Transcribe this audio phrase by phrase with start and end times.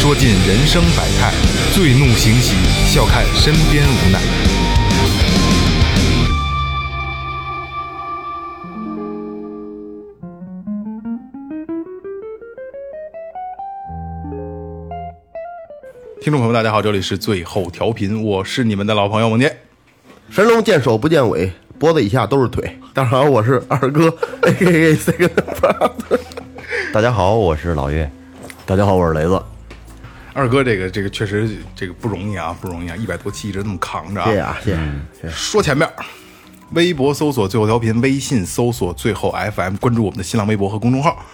[0.00, 1.34] 说尽人生百态；
[1.74, 2.54] 醉怒行喜，
[2.86, 4.20] 笑看身边无奈。
[16.20, 19.56] 听众朋友们，大家好，这里是最后调频，我是你们的老朋友王杰。
[20.30, 22.78] 神龙见首不见尾，脖子以下都是腿。
[22.94, 26.20] 大家好，我是二哥，A K A Second Brother。
[26.92, 28.08] 大家好，我是老岳。
[28.64, 29.42] 大家好，我是雷子。
[30.32, 34.56] 二哥，这个这个确实这个不容易啊，不容易啊，一百多期一直这么扛着啊。
[34.62, 34.82] 谢谢啊，
[35.20, 35.30] 谢谢。
[35.30, 35.88] 说前面，
[36.72, 41.24] 微博搜索最后调频，微信搜索最后 FM，关注我们的新浪微博和公众号。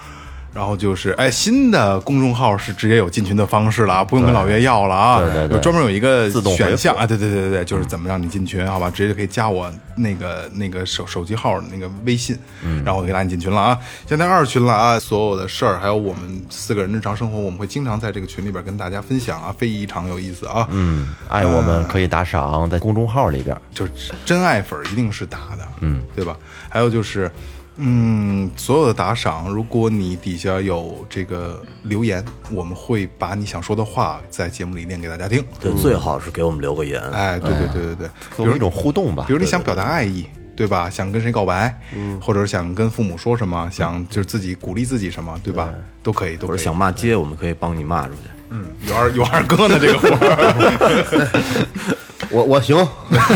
[0.54, 12.38] 然后就是，哎，新的公众号是直接有进群的方式了啊，不用跟老岳要了啊，对对对有专门有一个自动选项啊，对对对对对，就是怎么让你进群，好吧，直接就可以加我那个那个手手机号那个微信，
[12.84, 13.78] 然后我就可以拉你进群了啊。
[14.06, 20.68] 现在二群了啊，所有的事儿还有我们四个人日常生活，我们会经常在这个群里边跟大家分享啊，非常有意思啊。
[20.70, 23.56] 嗯，爱我们可以打赏，在公众号里边。
[23.74, 23.92] 就是
[24.24, 26.36] 真爱粉一定是打的，嗯，对吧？
[26.68, 27.30] 还有就是，
[27.76, 35.44] 嗯，所有的打赏，如果你底下有这个留言，我们会把你想说的话在节目里念给大家听。
[35.60, 37.00] 对，最好是给我们留个言。
[37.10, 39.32] 哎，对对对对对，比如一种互动吧比。
[39.32, 40.88] 如你想表达爱意，对吧？
[40.88, 45.68] 想跟谁告白，嗯或者是想跟父母说什么，想就是自己鼓励自己什么，对吧？
[46.02, 46.56] 都可以，都可以。
[46.56, 48.20] 或者想骂街，我们可以帮你骂出去。
[48.50, 51.96] 嗯，有二有二哥呢，这个活儿。
[52.30, 52.86] 我我行，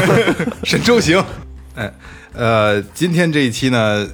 [0.63, 1.23] 沈周行，
[1.75, 1.93] 哎，
[2.35, 4.07] 呃，今天这一期呢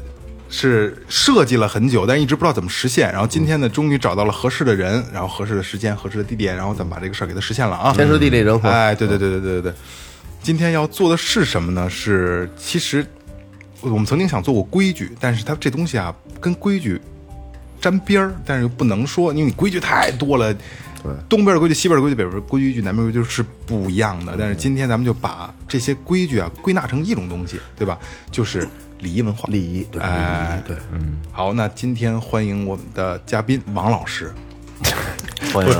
[0.57, 3.11] 是设计了很久，但一直不知道怎么实现。
[3.11, 7.93] 然后今天呢，终于找到了合适的人，然后合适的时间、合适的地点，然后咱们把这个事儿给它实现了啊！
[7.93, 8.69] 天时地利人和。
[8.69, 9.75] 哎，对对对对对对对。
[10.41, 11.91] 今天要做的是什么呢？
[11.91, 13.05] 是其实
[13.81, 17.01] 我们曾经想做过规矩，但是它这东西啊跟规矩
[17.81, 20.55] 沾边儿，但是又不能说，因为你规矩太多了。
[21.29, 24.35] 东边的规矩、西边的规矩、北边的规矩、南边的规矩是不一样的。
[24.39, 27.99] 但是今天咱们就把这些规矩啊归纳成一种东西，对吧？
[28.31, 28.67] 就是
[29.05, 29.47] 礼仪文化。
[29.53, 34.33] 礼仪，对哎，对，嗯，好，那今天欢迎我们的嘉宾王老师。
[35.53, 35.73] 欢迎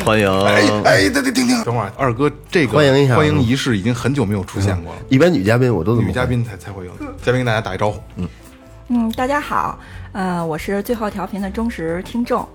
[0.00, 3.16] 欢迎，哎哎，等等，听听，等会儿，二哥，这个欢迎一下。
[3.16, 6.92] 欢迎仪式已经很久没有出现过了，一般女嘉宾我都女嘉宾才才会有。
[7.22, 8.28] 嘉宾跟大家打一招呼，嗯，
[8.88, 9.78] 嗯，大家好，
[10.12, 12.48] 呃，我是最后调频的忠实听众，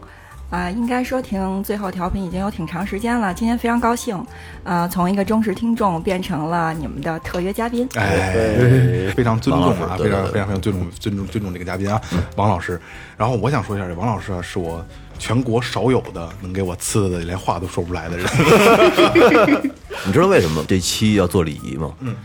[0.50, 4.24] 啊、应该说听最后调频已经有挺长时间了，今天非常高兴，
[4.64, 7.88] 呃，从一个忠实听众变成了你们的特约嘉宾。
[7.96, 12.02] 哎，非常尊重啊，非常非常非常尊重尊重尊重这个嘉宾啊，
[12.38, 12.80] 王老师。
[13.18, 14.86] 然后我想说一下，这王老师啊，是我
[15.18, 18.26] 全国少有的能给我刺的连话都说不出来的人。
[20.06, 21.92] 你知道为什么这期要做礼仪吗？
[22.02, 22.16] 嗯，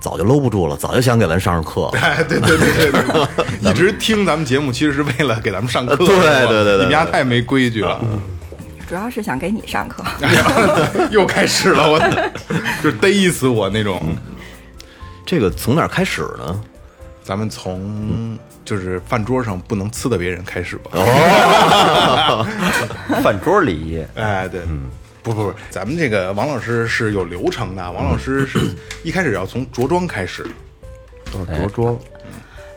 [0.00, 1.86] 早就搂不住了，早就想给咱上上课。
[2.00, 5.94] 哎，对对对对对， 一直听咱们节目，其实是为了给咱们上课。
[5.96, 8.00] 对对对对你们家太没规矩了。
[8.88, 10.02] 主要是想给你上课。
[10.20, 10.44] 哎呀，
[11.12, 12.00] 又开始了，我
[12.82, 14.16] 就逮死我那种。
[15.24, 16.60] 这个从哪儿开始呢？
[17.22, 20.90] 咱们从就是饭桌上不能呲的别人开始吧。
[23.22, 24.62] 饭桌礼仪，哎，对，
[25.32, 27.92] 不不不，咱们这个王老师是有流程的。
[27.92, 28.58] 王老师是
[29.02, 30.44] 一开始要从着装开始，
[31.32, 31.96] 哦着装，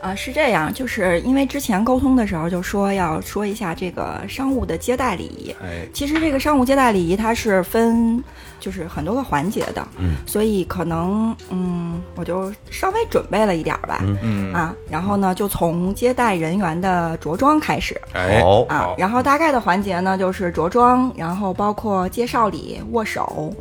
[0.00, 5.54] 啊，是这样，就是因为之前沟通的时候就说要说一下这个商务的接待礼仪。
[5.62, 8.22] 哎其实这个商务接待礼仪它是分
[8.64, 14.54] 就是很多个环节的，嗯，所以可能嗯，我就稍微准备了一点儿吧，嗯。
[14.54, 18.00] 啊，然后呢就从接待人员的着装开始。
[18.14, 18.62] 哎，好。
[18.62, 23.54] 啊好，然后大概的环节呢，就是着装，然后包括介绍礼、握手，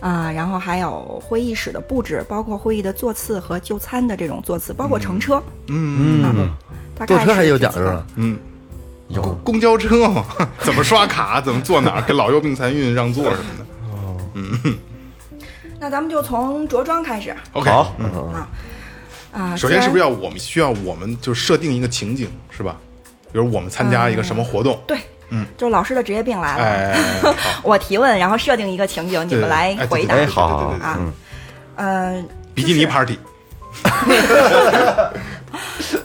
[0.00, 6.20] 啊，然后还有会议室的布置，包括会议的座次和就餐的这种座次，包括乘车，嗯。
[6.24, 6.34] 嗯。
[6.36, 6.50] 嗯，
[6.96, 8.06] 大概坐车还有是这几个讲究呢。
[8.16, 8.36] 嗯，
[9.06, 9.22] 有。
[9.44, 10.24] 公交车嘛，
[10.58, 13.64] 怎么刷卡，怎么坐哪儿，给老幼病残孕让座什么的。
[15.80, 18.32] 那咱们就从着装开始 OK，好嗯
[19.32, 19.56] 啊。
[19.56, 22.76] 首先是不是要要我们需要我们就设定一个情景是吧？
[23.30, 24.98] 比如我们参加一个什么活动，对？
[25.30, 26.64] 嗯，就是老师的职业病来了。
[26.64, 26.96] 哎，
[27.62, 30.46] 我提问，然后设定一个情景，你们来哎回答好
[30.80, 30.98] 啊。
[31.76, 33.18] 嗯，比基尼 party，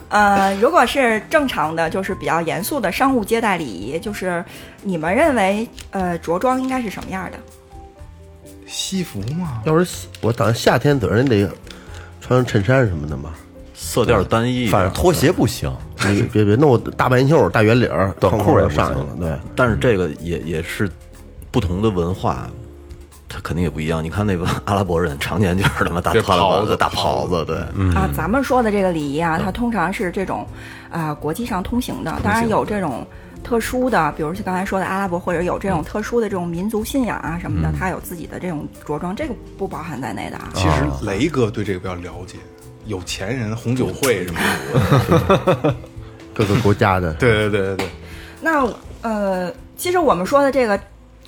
[0.10, 4.44] 呃，如果是正常的，就是比较严肃的商务接待礼仪，就是
[4.82, 7.38] 你们认为呃着装应该是什么样的？
[8.74, 11.48] 西服嘛，要是我打算夏天，总是得
[12.20, 13.30] 穿衬衫什么的嘛。
[13.76, 15.72] 色调单一，反正拖鞋不行，
[16.08, 19.20] 你别别弄我大半袖、大圆领儿、短裤也不上去了行。
[19.20, 20.90] 对，但是这个也也是
[21.52, 22.48] 不同的文化，
[23.28, 24.02] 它肯定也不一样。
[24.02, 27.58] 你看那个阿拉伯人，常年就是他妈大袍子子、大袍子，对，
[27.94, 30.48] 啊，咱们说的这个礼仪啊，它通常是这种
[30.90, 33.06] 啊、国际上通行的，当然有这种
[33.44, 40.50] 特殊的，比如像刚才说的阿拉伯，或者有这种特殊的这种民族信仰啊什么的，它有自己的这种着装，这个不包含在内的啊。
[40.54, 42.38] 其实雷哥对这个比较了解，
[42.86, 44.40] 有钱人红酒会什么
[45.62, 45.76] 的。
[46.34, 47.90] 各个国家的，对对对对对，
[48.42, 48.68] 那
[49.04, 50.80] 呃，其实我们说的这个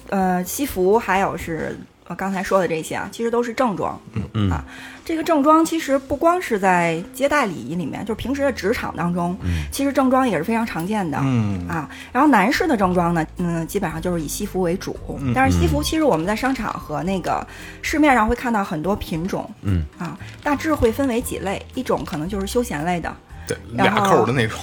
[0.09, 1.77] 呃西服，还有是
[2.07, 4.01] 呃刚才说的这些啊，其实都是正装。
[4.13, 4.65] 嗯嗯啊，
[5.05, 9.37] 这个正装其实不光是在接待礼仪里面，就是平时的职场当中，
[9.71, 11.19] 其实正装也是非常常见的。
[11.21, 14.97] 嗯啊，然后男士的正装呢，嗯，基本上就是以西服为主。
[15.35, 17.45] 但是西服其实我们在商场和那个
[17.83, 19.47] 市面上会看到很多品种。
[19.61, 23.15] 嗯啊，大致会分为几类，一种可能就是休闲类的。
[23.47, 24.59] 对，俩扣的那种，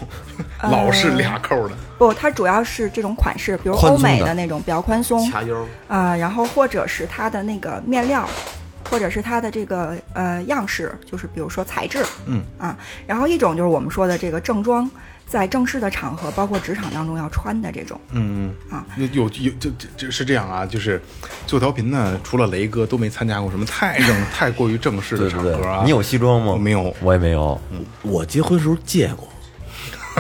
[0.63, 1.75] 老式俩扣的。
[1.97, 5.31] 不，它主要是这种款式，比如欧美的那种比较宽松。
[5.87, 8.29] 啊、然后或者是它的那个面料，
[8.93, 12.45] 或者是它的这个呃样式，就是比如说材质，嗯。
[12.59, 14.89] 啊，然后一种就是我们说的这个正装，
[15.27, 17.99] 在正式的场合，包括职场当中要穿的这种。
[18.11, 18.71] 嗯嗯。
[18.71, 21.01] 啊，有有有，这这这是这样啊，就是
[21.47, 25.53] 做调频呢，除了雷哥都没参加过什么太正 太过于正式的对对对。
[25.55, 26.59] 场合啊。，你有西装吗？
[26.59, 26.95] 没有。
[27.01, 27.59] 我也没有。
[28.03, 29.27] 我结婚时候借过，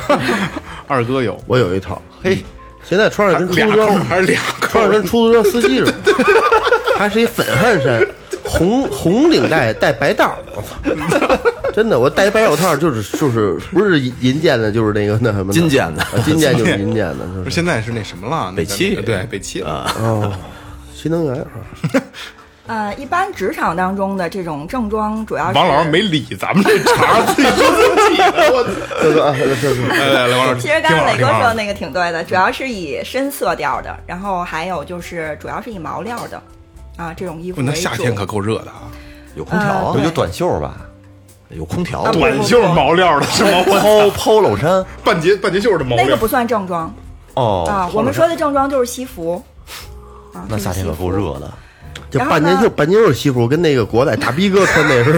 [0.88, 2.00] 二哥有，我有一套。
[2.22, 2.42] 嘿，
[2.82, 4.68] 现在穿上跟出俩租车扣还是俩扣。
[4.68, 5.94] 穿上跟出租车司机似的，
[7.02, 8.00] 还是一粉汗衫，
[8.44, 11.38] 红红领带带白道儿，我操！
[11.72, 18.52] 真的，我戴一白手套就是就是不是银银剑的，就是那个那什么金剑的啊金剑就是银剑的，就是不是现在是那什么了？
[18.54, 19.90] 那个北汽对北汽了。
[19.98, 20.32] 哦，
[20.94, 21.42] 新能源是
[21.98, 22.04] 吧？
[22.66, 28.52] 呃，一般职场当中的这种正装，主要是王老师没理咱们这茬，自己说自己的。
[28.52, 28.62] 我
[29.88, 36.40] 来来来，王老师，其实刚才磊哥说的那个挺对的，主要是以深色调的，然后还有就是主要是以毛料的
[36.96, 37.72] 啊这种衣服，那。
[37.74, 38.82] 夏天可够热的啊！
[39.34, 40.76] 有空调啊，有短袖吧
[41.48, 42.12] 有空调啊。
[42.12, 43.50] 短袖毛料的是吗？
[43.66, 46.94] 我，polo polo 衫 半截半截袖的毛料那个不算正装
[47.34, 49.42] 哦啊，我们说的正装就是西服
[50.34, 50.44] 啊。
[50.48, 51.50] 那夏天可够热的。
[52.10, 55.12] 这然后呢半截袖半截袖西服，跟那个国仔大逼哥穿那似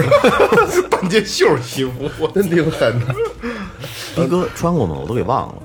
[0.81, 3.13] 的，半截袖西服，我真挺狠的。
[4.15, 4.95] 逼哥穿过吗？
[5.01, 5.55] 我都给忘了。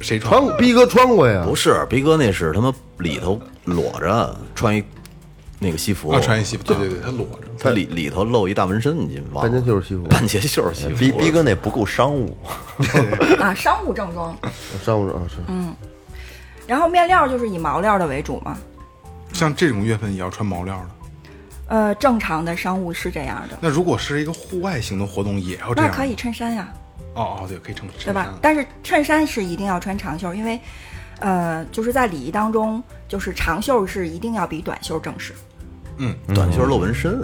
[0.00, 1.44] 谁穿穿过逼哥穿过呀？
[1.46, 4.82] 不是，逼哥那是他妈里头裸着穿一
[5.62, 6.18] 那个西服，啊？
[6.18, 7.46] 穿一西服，对对对，他裸着。
[7.58, 9.66] 他里里头露一大纹身，你忘半截了？
[9.66, 12.36] 袖西服，半截袖西服，逼逼哥那不够商务，
[13.38, 14.34] 啊，商务正装。
[14.82, 15.72] 商务啊是嗯。
[16.66, 18.56] 然后面料就是以毛料的为主嘛。
[19.32, 20.90] 像这种月份也要穿毛料的。
[21.68, 25.90] 呃，正常的商务是这样的，那如果是一个户外型的活动，也要这样？
[25.90, 26.68] 那可以衬衫呀，
[27.14, 28.34] 哦哦，对，可以衬衫对吧？
[28.40, 30.58] 但是衬衫是一定要穿长袖，因为
[31.20, 35.32] 呃，就是在礼仪当中，就是长袖是一定要比短袖正式。
[36.34, 37.20] 短袖露纹身，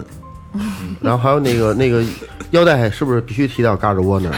[1.01, 2.03] 然后还有那个 那个
[2.51, 4.37] 腰带，是不是必须提到胳肢窝那儿？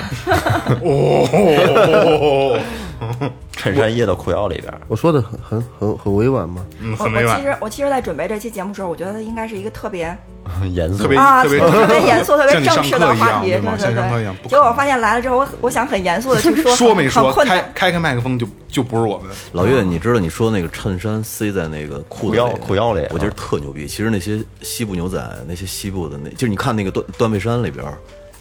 [0.83, 2.61] 哦，
[3.52, 4.72] 衬衫掖到裤腰里边。
[4.88, 6.64] 我说的很很很很委婉吗？
[6.80, 10.16] 嗯，我很委婉，我其实我其实，在准备这期节目的时候，我觉得它应该是一个特别
[10.72, 14.48] 严肃特别啊，特别特别严肃、特别正式的话题，对对对。
[14.48, 17.32] 结果我发现来了之后，我我想很严肃的去说，说没说。
[17.44, 19.28] 开开开麦克风就就不是我们。
[19.52, 23.86] 老岳，你知道你说那个衬衫塞在那个裤子腰裤腰里我觉得特牛逼。
[23.86, 27.84] 其实那些西部牛仔，那些西部的那，就是你看那个断断背山里边，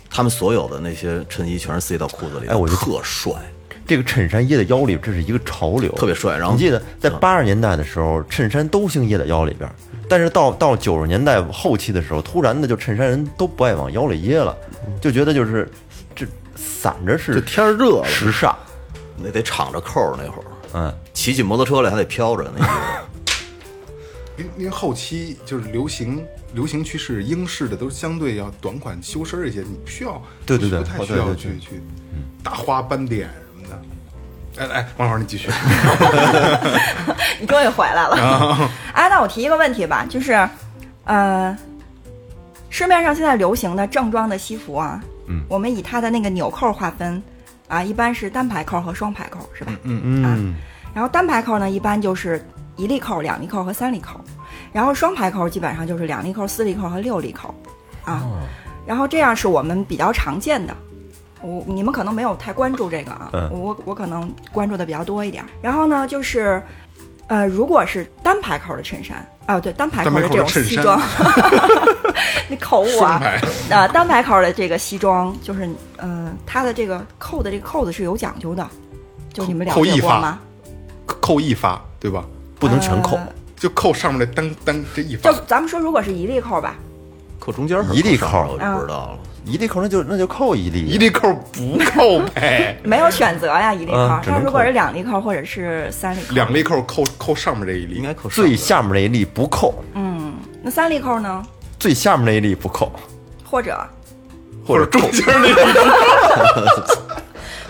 [0.09, 3.33] 他们所有的那些衬衣全是塞到裤子里，哎我就特帅。
[3.87, 9.67] 这个衬衫掖在腰里，这是一个潮流，特别帅然后你记得在八十年代的时候，衬衫都兴掖在腰里边，
[10.09, 14.55] 但是到到九十年代后期的时候，突然的就衬衫人都不爱往腰里掖了，
[14.99, 15.71] 就觉得就是
[16.13, 16.25] 这
[16.57, 18.53] 散着是这天热了，时尚，
[19.17, 22.75] 那得敞着扣儿那会儿，嗯，骑起摩托车来还得飘着那衣服。
[24.37, 30.79] 因因为后期就是流行流行趋势，英式的都相对要短款修身一些，你不需要，对对对。
[30.79, 31.81] 不太需要哦对对去去
[32.43, 33.29] 大花斑点。
[34.59, 35.49] 哎哎，王老师你继续。
[37.39, 38.69] 你终于回来了。
[38.93, 40.47] 哎，那我提一个问题吧，就是，
[41.05, 41.55] 呃，
[42.69, 47.21] 市面上现在流行的正装的西服啊，嗯，我们以它的那个纽扣划分
[47.67, 49.71] 啊，一般是单排扣和双排扣，是吧？
[49.83, 50.55] 嗯嗯。
[50.93, 52.43] 然后单排扣呢，一般就是
[52.75, 54.19] 一粒扣、两粒扣和三粒扣，
[54.73, 57.53] 然后双排扣基本上就是两粒扣、四粒扣和六粒扣，
[58.03, 58.23] 啊，
[58.87, 60.75] 然后这样是我们比较常见的。
[61.41, 65.43] 我你们可能没有太关注这个啊，嗯我我可能关注的比较多一点。
[65.61, 66.61] 然后呢，就是
[67.27, 70.99] 呃，如果是单排扣的衬衫，啊，对，单排扣的这种西装，
[72.49, 73.21] 你口误啊，
[73.69, 78.67] 呃，单排扣的这个西装，就是，呃，它的这个扣的这个扣子是有讲究的，
[79.33, 80.39] 就你们了扣一发解过吗？
[81.05, 82.23] 扣一发，对吧？
[82.59, 83.27] 不能全扣呃，
[83.57, 86.75] 就扣上面的单单这一发就，咱们说，如果是一粒扣吧，
[87.39, 89.19] 扣中间儿一粒扣我就不知道了。
[89.47, 93.97] 一粒扣那就那就扣一粒，一粒扣不扣呗， 没有选择呀，一粒扣。
[93.97, 101.41] 嗯只能那如果是两粒扣或者是三粒扣，两粒扣扣扣上面这一粒，应该扣上最下面那一粒不扣，嗯，那三粒扣呢？
[101.79, 102.91] 最下面那一粒不扣，
[103.43, 103.79] 或者？
[104.65, 105.61] 或者中间那一粒。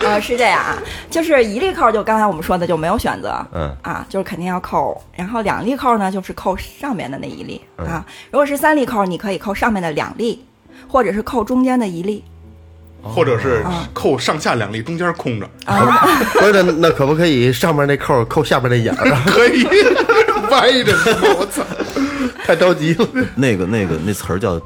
[0.00, 0.78] 呃，是这样啊，
[1.10, 3.76] 就是一粒扣，就刚才我们说的就没有选择，嗯。
[3.82, 5.00] 啊，就是肯定要扣。
[5.14, 8.04] 然后两粒扣呢，就是扣上面的那一粒、啊。
[8.30, 10.44] 如果是三粒扣，你可以扣上面的两粒，
[10.86, 12.22] 或者是扣中间的一粒。
[13.00, 15.48] 或者是扣上下两粒，中间空着，
[16.34, 19.22] 不是那那可不可以上面那扣扣下面那眼儿啊？
[19.24, 19.64] 可以
[20.50, 21.36] 歪着呢。
[21.38, 21.62] 我操！
[22.44, 23.06] 太着急了。
[23.36, 24.60] 那个那个那词儿叫，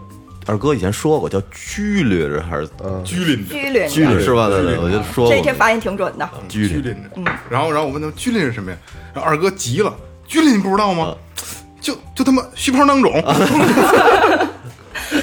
[0.46, 2.66] 二哥以前说过叫拘律着还是
[3.04, 4.48] 拘灵着，拘灵着，拘律是吧？
[4.48, 6.28] 对对，我就说过这这发音挺准的。
[6.48, 7.30] 拘灵着。
[7.50, 8.76] 然后，然后我问他拘灵是什么呀？
[9.12, 9.94] 然后二哥急了，
[10.26, 11.14] 拘灵你不知道吗？
[11.82, 13.12] 就就他妈虚胖囊肿，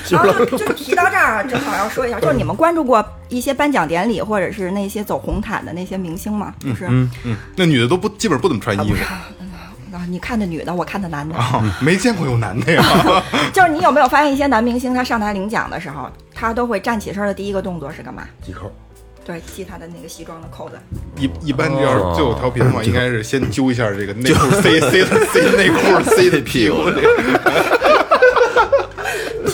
[0.10, 6.54] 然 后就提到这儿啊，正好要说一下，就是你们关注过一些颁奖典礼或者是那些走红毯的那些明星吗？
[6.60, 7.10] 就是嗯，
[7.56, 9.04] 那女的都不基本上不怎么穿衣服
[9.92, 12.84] 啊，你看的女的，我看的男的，啊，没见过有男的呀。
[13.52, 18.24] 就是你有没有发现一些男明星他上台领奖的时候，他都会站起身的第一个动作是干嘛？
[18.46, 18.72] 系扣，
[19.26, 20.80] 对，系他的那个西装的扣子。
[21.18, 26.78] 一一般要是最后调皮的话，应该是先揪一下这个内裤塞塞塞内裤塞的屁股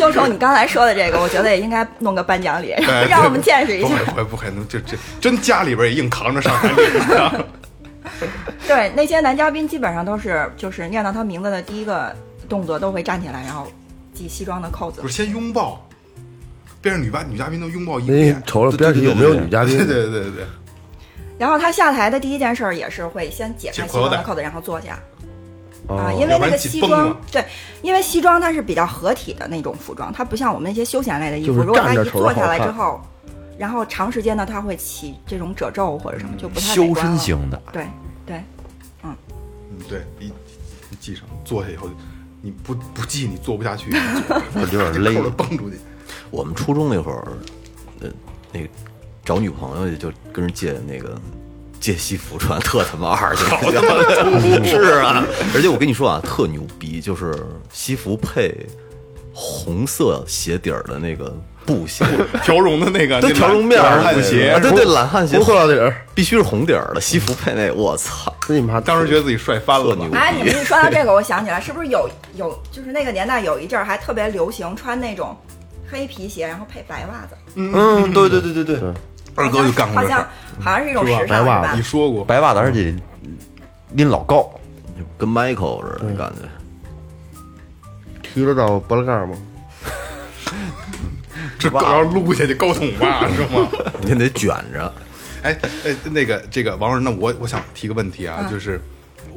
[0.08, 0.14] 里。
[0.14, 3.96] 修成你刚才说的这个，我觉得也应该弄个颁奖礼哎， 让我们见识一下不。
[3.96, 6.70] 会不会不会，这这真家里边也硬扛着上台。
[8.68, 12.16] 对，那些男嘉宾基本上都是就是念到他名字的第一个
[12.48, 13.68] 动作都会站起来，然后
[14.14, 15.08] 系西装的扣子不。
[15.08, 15.86] 是先拥抱，
[16.82, 18.44] 边上女嘉女嘉宾都拥抱一您遍。
[18.46, 19.76] 瞅瞅边上有没有女嘉宾？
[19.78, 20.46] 对对对对对，
[21.38, 25.00] 然后他下台的第一件事儿也是会先解开西装的扣子，然后坐下。
[25.88, 27.46] 哦啊，因为那个西装对，
[27.82, 33.00] 因为西装它是比较合体的那种服装，它不像我们那些休闲类的衣服，就是如果它一坐下来之后，
[33.58, 36.96] 然后长时间呢，它会起这种褶皱或者什么，就不太美修。
[36.96, 37.86] 身型的，对
[38.26, 38.44] 对，
[39.04, 39.16] 嗯
[39.88, 40.32] 对，你
[40.90, 41.90] 你系上，坐下以后，
[42.42, 43.92] 你不不系你坐不下去，
[44.56, 45.78] 有点勒蹦出去。
[46.32, 47.28] 我们初中那会儿，
[48.02, 48.10] 呃，
[48.52, 48.68] 那个
[49.24, 51.20] 找女朋友就跟人借那个
[51.86, 53.46] 借西服穿，特他妈二， 是
[55.04, 55.24] 啊！
[55.54, 57.32] 而且我跟你说啊，特牛逼，就是
[57.72, 58.52] 西服配
[59.32, 61.32] 红色鞋底儿的那个
[61.64, 62.04] 布鞋，
[62.42, 63.80] 条绒的那个，对那条绒面
[64.16, 64.50] 布鞋。
[64.50, 66.42] 啊，对对，懒汉鞋红，塑料底儿，必须是？
[66.42, 68.34] 红底儿的西服配那，我操！
[68.50, 68.82] 你妈！
[68.82, 70.10] 当时觉得自己帅翻了牛？
[70.16, 75.38] 哎，你们一说到这个，我想起来，是不是有有就是那个年代有一阵儿还特别流行穿那种
[75.88, 78.64] 黑皮鞋，然后配白袜子，嗯，对对对对。
[78.64, 78.92] 对，
[79.36, 80.28] 二哥就干过这事儿，
[80.62, 81.82] 好像是一种时尚，白袜是吧你？
[81.82, 82.96] 说过，白袜子而且
[83.92, 84.50] 拎老高，
[85.18, 86.48] 跟 Michael 似的那感觉。
[88.22, 89.38] 提得到脖子盖儿吗？
[91.60, 93.70] 这狗要撸下去高筒袜是吗？
[94.04, 94.94] 你得卷着，
[95.44, 98.80] 哎哎，那个这个王老师，那我我想提个问题啊，就是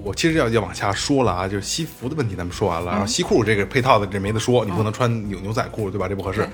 [0.03, 6.09] 我其实要要往下说了啊，就是西服的问题咱们说完了，然后西裤这个配套的这没得说，你不能穿牛牛仔裤对吧？
[6.09, 6.49] 这不合适。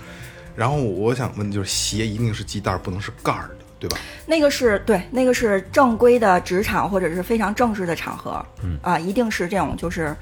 [0.57, 3.97] 然后我想问，就是鞋一定是系带儿，不能是盖儿的，对吧？
[4.27, 10.15] 那个是对，那个是正规的职场或者是非常正式的场合，嗯啊，一定是这种就是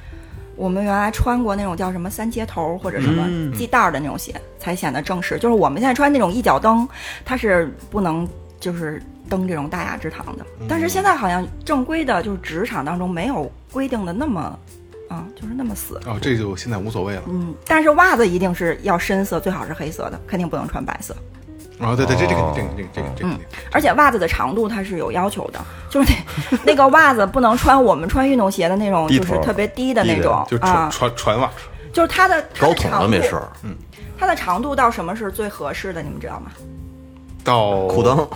[0.56, 5.38] 我们原来穿过那种叫什么三接头或者什么系带儿的那种鞋，才显得正式。
[5.38, 6.88] 就是我们现在穿那种一脚蹬，
[7.24, 10.46] 它是不能就是蹬这种大雅之堂的。
[10.68, 14.58] 但是现在好像正规的就是职场当中没有规定的那么
[15.12, 16.00] 啊，就是那么死。
[16.07, 17.23] 哦，这就现在无所谓了。
[17.28, 21.14] 嗯，但是袜子一定是要深色，最好是黑色的，肯定不能穿白色。
[21.78, 23.35] 哦，对对，这这个哦这个这个这个这个，
[23.73, 26.12] 而且袜子的长度它是有要求的，就是
[26.50, 31.50] 那那个袜子不能穿我们穿运动鞋的那种，就是特别低的那种就船啊，船船袜，
[31.92, 33.49] 就是它的它高筒的没事儿，
[34.16, 36.00] 它的长度到什么是最合适的？
[36.00, 36.52] 你们知道吗？
[37.44, 38.26] 到裤裆。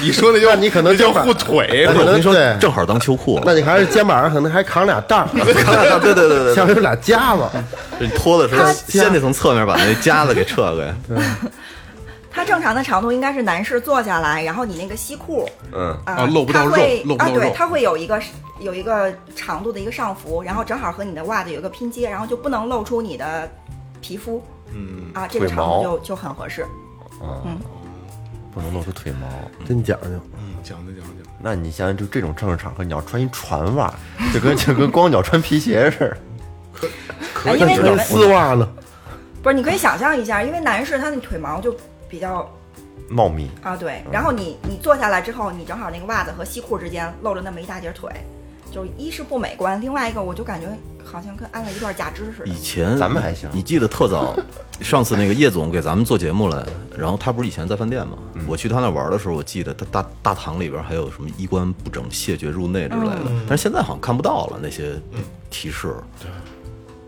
[0.00, 3.40] 你说那叫那你可能叫护腿，可能我跟你说对，正好当秋裤。
[3.44, 7.42] 那你还是肩膀上可能还扛俩带儿，对对对对像有俩夹子。
[7.98, 10.94] 你脱的时候先得从侧面把那夹子给撤开。
[12.30, 18.20] 它 正常的长度应该是男士坐下来，然后你那个西裤嗯，啊、啊露不到它会啊，对，肉露不到肉它会有一个
[18.60, 23.50] 有一个长度的一个上浮，然后正好和你的袜子有一个拼接，然后就不能露出你的
[24.00, 24.40] 皮肤
[24.72, 26.66] 嗯，啊，这个长度就就很合适。
[27.22, 27.58] 嗯
[28.54, 29.28] 不能露出腿毛。
[29.66, 30.08] 真讲究。
[30.38, 31.30] 嗯，讲究讲究。
[31.40, 33.92] 那你想想，就这种正式场合，你要穿一船袜，
[34.32, 36.16] 就跟就跟光脚穿皮鞋似的。
[37.44, 38.68] 哎因为你穿丝袜呢？
[39.42, 41.76] 不是，你可以想象一下，因为男士他那腿毛就
[42.08, 42.50] 比较
[43.08, 48.10] 茂密，啊对，然后你你坐下来之后，你正好那个袜子和西裤之间露着那么一大截腿，
[48.72, 50.66] 就一是不美观，另外一个我就感觉
[51.04, 52.58] 好像跟安了一段假肢似的以。
[52.60, 54.36] 前咱们还行你记得特早，
[54.80, 56.64] 上次那个叶总给咱们做节目来，
[56.96, 58.18] 然后他不是以前在饭店嘛？
[58.46, 65.00] 我去他那玩的时候，我记得他大大堂里边还有什么衣冠不整、谢绝入内之类的，但是现在好像看不到了那些
[65.50, 65.94] 提示。
[66.20, 66.30] 对，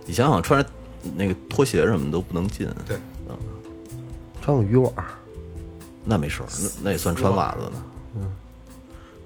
[0.07, 0.69] 以前好像穿着
[1.15, 2.97] 那个拖鞋什么都不能进，对，
[4.43, 4.93] 穿个渔网，
[6.05, 7.83] 那没事儿，那那也算穿袜子呢。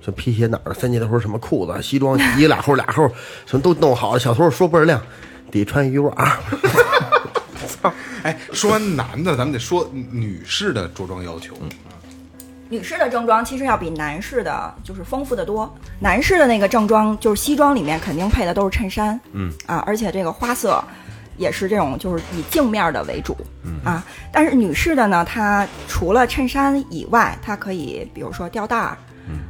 [0.05, 0.75] 这皮鞋哪儿的？
[0.75, 3.09] 三件头什么裤子、西装一俩扣俩扣，
[3.47, 4.19] 什么都弄好了。
[4.19, 5.01] 小偷说倍儿亮，
[5.51, 6.15] 得穿渔网。
[8.23, 11.55] 哎，说完男的，咱们得说女士的着装要求。
[12.69, 15.73] 女士的正装其实要比男士的就是丰富的多。
[16.01, 20.83] 男士的那个正装就是西装里面肯定配的都是衬衫，嗯啊，而且这个花色
[21.37, 24.05] 也是这种就是以镜面的为主，嗯啊。
[24.33, 28.99] 但是女士的呢，它除了衬衫以外，它可以比如说吊带儿。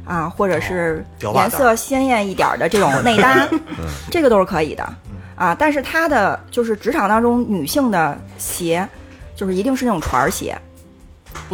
[0.05, 3.47] 啊，或者是颜色鲜艳一点儿的这种内搭，
[4.11, 4.87] 这个都是可以的
[5.35, 5.55] 啊。
[5.57, 8.87] 但是它的就是职场当中女性的鞋，
[9.35, 10.57] 就是一定是那种船儿鞋，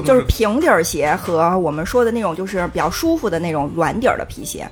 [0.06, 4.70] 就是平底儿鞋和我们说的那种就是比较舒服的那种软底儿的皮鞋，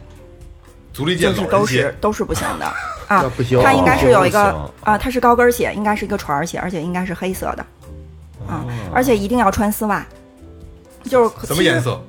[0.94, 2.66] 足力健就是都是都是不行的
[3.08, 3.62] 啊那不行。
[3.64, 7.66] 它应该是有一个啊，它是高跟鞋，应该是一个船儿鞋，而且应该是黑色的
[8.48, 8.64] 啊，
[8.94, 10.06] 而且一定要穿丝袜。
[11.06, 11.82] 就是什么颜？
[11.82, 12.00] 色？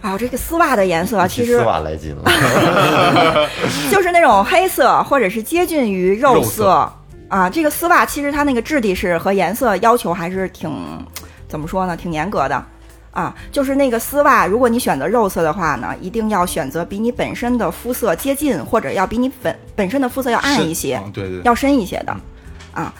[0.00, 2.22] 啊，这个丝袜的颜色其实丝袜来劲了。
[3.92, 6.90] 就是那种黑色或者是接近于肉肉色
[7.28, 7.50] 啊。
[7.50, 10.70] 这个丝袜其实它那个质地是和颜色要求还是挺
[11.48, 12.64] 怎么说呢，挺严格的
[13.10, 13.34] 啊。
[13.52, 22.16] 就是那个丝袜，如果你选择肉色的话呢，一定要选择比你本身的肤色接近，或者要比你本本身的肤色要暗一些，对对要深一些的
[22.72, 22.92] 啊。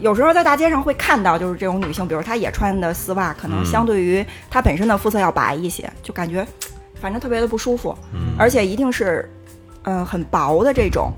[0.00, 6.46] 有时候在大街上会看到，就是这种女性，比如她也穿的丝袜，可能相对于她本身的肤色要白一些，就感觉
[7.00, 7.96] 反正特别的不舒服，
[8.38, 9.28] 而且一定是
[9.84, 11.10] 嗯、呃很薄的这种，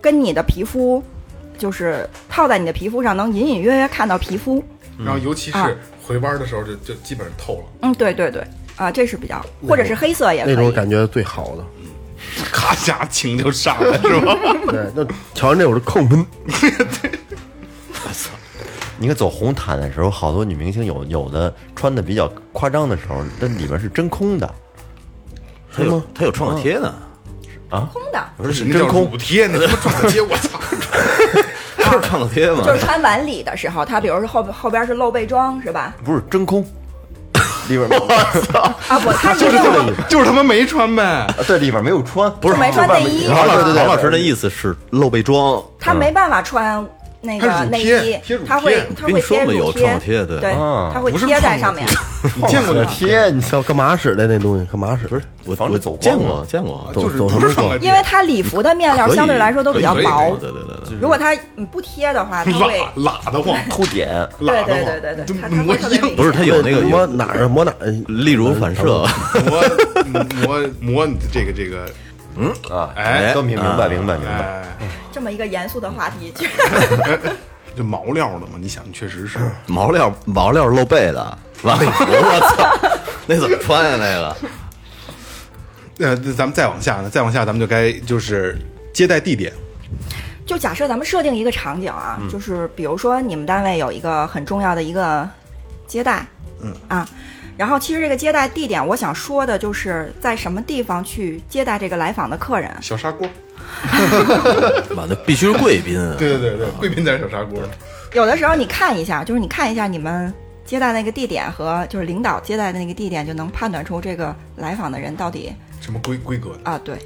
[0.00, 1.02] 跟你的皮肤
[1.56, 4.62] 就是套在你的皮肤上，能隐隐约约看到皮肤。
[4.98, 8.42] 然后尤其啊是回弯的时候，就就基本上透了，嗯，对对对，
[8.76, 10.72] 啊，这是比较，或者是黑色也可那种以。
[10.72, 11.64] 感觉最好的。
[12.50, 14.36] 咔嚓情就上来是吧？
[14.68, 16.08] 对，那瞧完这我就亢
[18.08, 18.32] 奋。
[18.98, 24.54] 你看走红毯的时候，好多女明星有有的穿的比较夸张的时候，那里边是真空的。
[25.76, 26.94] 它有他有创可贴呢，
[27.68, 30.58] 啊空的，不是真空补贴，那他妈撞可贴，我操！
[31.76, 32.74] 就是创可贴嘛就。
[32.74, 35.94] 是穿晚礼的时候，他比如说后后边是露背装是吧？
[36.02, 36.62] 不是真空，
[37.68, 39.50] 里边我操啊不，它一定
[40.08, 41.02] 就是他妈没穿呗。
[41.02, 46.82] 啊对里边没有穿，不是没穿内衣王老对对对王老师的意思是露背装，他没办法穿
[47.26, 51.86] 那它个内是乳贴衣贴乳，他会贴他会贴乳跟你说嘛有创可贴对对啊，他会贴在上面。
[52.34, 54.66] 你见过那贴，你叫干嘛使的那东西？
[54.70, 55.06] 干嘛使？
[55.06, 64.08] 不是我我防止走光见过见过，就是走不是创可贴，因为它礼服的面料相对来说都比较薄，对对对对，如果它你不贴的话，它会拉拉得慌，凸点，
[64.38, 67.86] 对对对对对，磨硬不是它有那个摸有哪儿摸哪儿？
[68.08, 69.06] 例如反射，
[69.46, 69.62] 磨
[70.42, 71.88] 磨磨你这个这个，
[72.70, 74.32] 啊，哎都明明白明白明白。
[74.32, 74.64] 哎，
[75.12, 76.32] 这么一个严肃的话题，
[77.74, 79.38] 就 毛料的嘛，你想，确实是。
[79.66, 83.96] 毛料毛料露背的晚礼服，我操，那怎么穿呀？
[83.98, 84.36] 那个
[86.06, 88.58] 呃，那咱们再往下呢，再往下咱们就该就是
[88.92, 89.52] 接待地点，
[90.44, 95.26] 就假设咱们设定一个场景啊，就是比如说你们单位有一个很重要的一个
[95.86, 96.26] 接待，
[96.62, 97.08] 嗯啊，
[97.56, 102.70] 然后其实这个接待地点，我想说的就是在什么地方去接待这个来访的客人。
[102.80, 103.28] 小砂锅。
[104.94, 107.60] 妈的必须是贵宾，对对对对，贵宾在小砂锅。
[108.12, 110.32] 有的时候你看一下，就是你看一下你们
[110.64, 116.70] 接待那个地点和就是领导接待的那个地点，就能判断出这个来访的人到底什么规规格的？
[116.70, 116.96] 啊，对，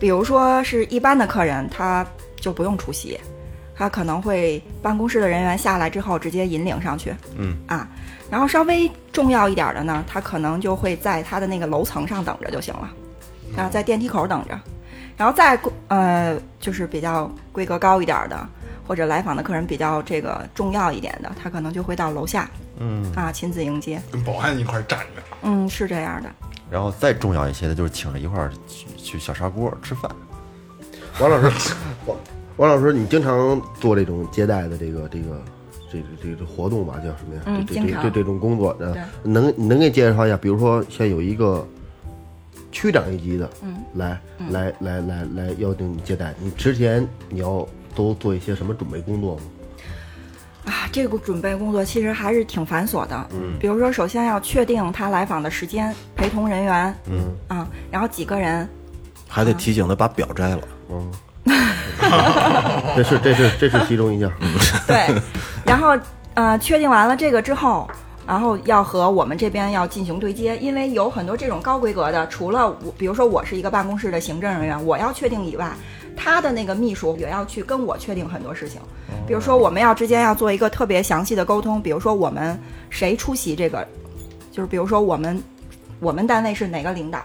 [0.00, 2.04] 比如说是一般的客人，他
[2.40, 3.20] 就不用出席，
[3.76, 7.86] 他可能会办公室的人员下来之后直接引领上去，嗯啊，
[8.30, 12.90] 然后稍微重要一点的呢，他可能就会在他的那个楼层上等着就行了，
[13.56, 14.58] 啊，在电梯口等着，
[15.16, 15.58] 然后再
[15.88, 18.48] 呃就是比较规格高一点的，
[18.86, 26.28] 或者来访的客人比较这个重要一点的，他可能就会到楼下，嗯，啊亲自迎接，跟保安一块儿站着，嗯，是这样的。
[26.68, 30.10] 然后再重要一些的就是请着一块儿去去小砂锅吃饭。
[31.20, 31.74] 王老师，
[32.06, 32.16] 王
[32.56, 35.40] 王老师，你经常做这种接待的这个这个
[35.92, 37.42] 这这这活动吧，叫什么呀？
[37.46, 40.36] 嗯经常这这这这这种工作的，能能给介绍一下？
[40.36, 41.66] 比如说，现在有一个
[42.72, 44.20] 区长一级的，嗯来
[44.50, 49.42] 来来来来邀请你接待，你之前你要都做一些什么准备工作吗？
[50.66, 53.28] 啊，这个准备工作其实还是挺繁琐的。
[53.32, 58.68] 嗯，比如说，首先要确定他来访的时间、陪同人员，嗯啊，然后几个人，
[59.28, 60.62] 还得提醒他把表摘了。
[62.96, 64.30] 这是这是这是其中一项。
[64.86, 65.06] 对，
[65.64, 65.96] 然后
[66.34, 67.88] 呃，确定完了这个之后，
[68.26, 75.70] 然后要和我们这边要进行对接，因为有很多这种高规格的，除了我，比如说我是一个办公室的行政人员，我要确定以外，
[76.16, 78.80] 他的那个秘书也要去跟我确定很多事情，
[79.26, 82.58] 比如说我们要之间要做一个特别详细的沟通，比如说我们
[82.90, 83.86] 谁出席这个，
[84.52, 85.42] 就是比如说我们。
[85.98, 87.18] 我们单位是哪个领导，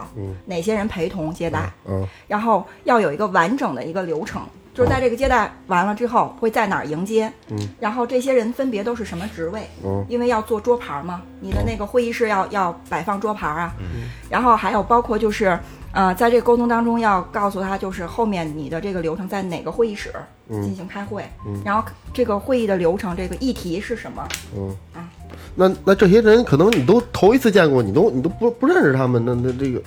[0.46, 4.42] 哪些人陪同接待，嗯然后要有一个完整的一个流程，
[4.74, 15.60] 就是在这个接待完了之后会在哪儿迎接，嗯，然后这些人分别都是什么职位，嗯因为要做桌牌嘛，你的那个会议室要要摆放桌牌啊，嗯，然后还有包括就是，
[15.92, 20.10] 呃，在这个沟通当中要告诉他，就是后面你的这个流程在哪个会议室
[20.50, 25.10] 进行开会，嗯然后这个会议的流程，这个议题是什么，嗯啊
[25.54, 29.82] 那那这些人可能你都头一次见过，你都你都不不认识他们，那那这个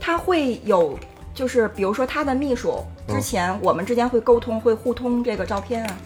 [0.00, 0.98] 他会有。
[1.36, 5.96] 就是比如说他的秘书，之前我们之间会沟通，会互通这个照片啊。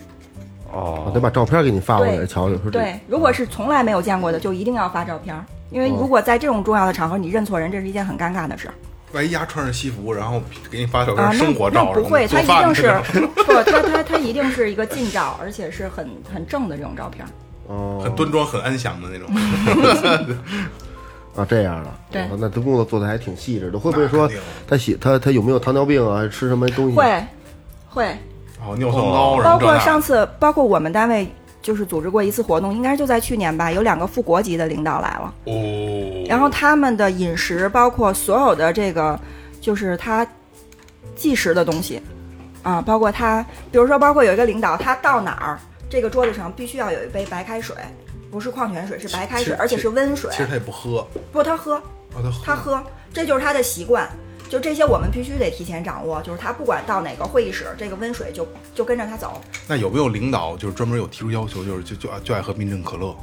[0.72, 2.56] 哦得把照片给你发过来对瞧瞧。
[2.62, 8.74] 说这对，如果是从来没有见过的，就一定要发照片儿，因为如果在这种重要的场合你认错人，这是一件很尴尬的事儿
[9.12, 11.30] 万一丫穿着西服，然后给你发小啊。
[11.30, 12.92] 片那生活照不会，他一定是
[13.34, 17.30] 不，他他他一定是一个近照，而且是很很正的这种照片儿。
[17.66, 19.28] 哦很端庄、很安详的那种。
[21.36, 23.78] 啊这样的，对哦那这工作做的还挺细致的。
[23.78, 24.28] 会不会说
[24.66, 26.26] 他喜他他有没有糖尿病啊？
[26.28, 26.96] 吃什么东西？
[26.96, 27.24] 会
[27.88, 28.04] 会，
[28.64, 31.26] 哦，尿酸高包括上次，包括我们单位
[31.62, 35.34] 就是组织过一次活动，应该就在去年吧，有两个副国级的领导来了。
[35.44, 39.18] 哦，然后他们的饮食，包括所有的这个，
[39.60, 40.26] 就是他
[41.14, 42.00] 计时的东西，
[42.62, 47.76] 啊，包括他，比如说，包括有一个领导，他到哪儿，这个桌子上必须要有一杯白开水，
[48.30, 50.38] 不是矿泉水，是白开水，而且是温水其。
[50.38, 51.74] 实他也不喝，不，他喝，
[52.14, 54.08] 哦，他喝他喝，这就是他的习惯。
[54.48, 56.20] 就这些，我们必须得提前掌握。
[56.22, 59.40] 就是他不管到哪个会议室，这个温水就就跟着他走。
[59.68, 63.14] 那有没有领导就是专门有提出要求，就是就就就爱喝冰镇可乐？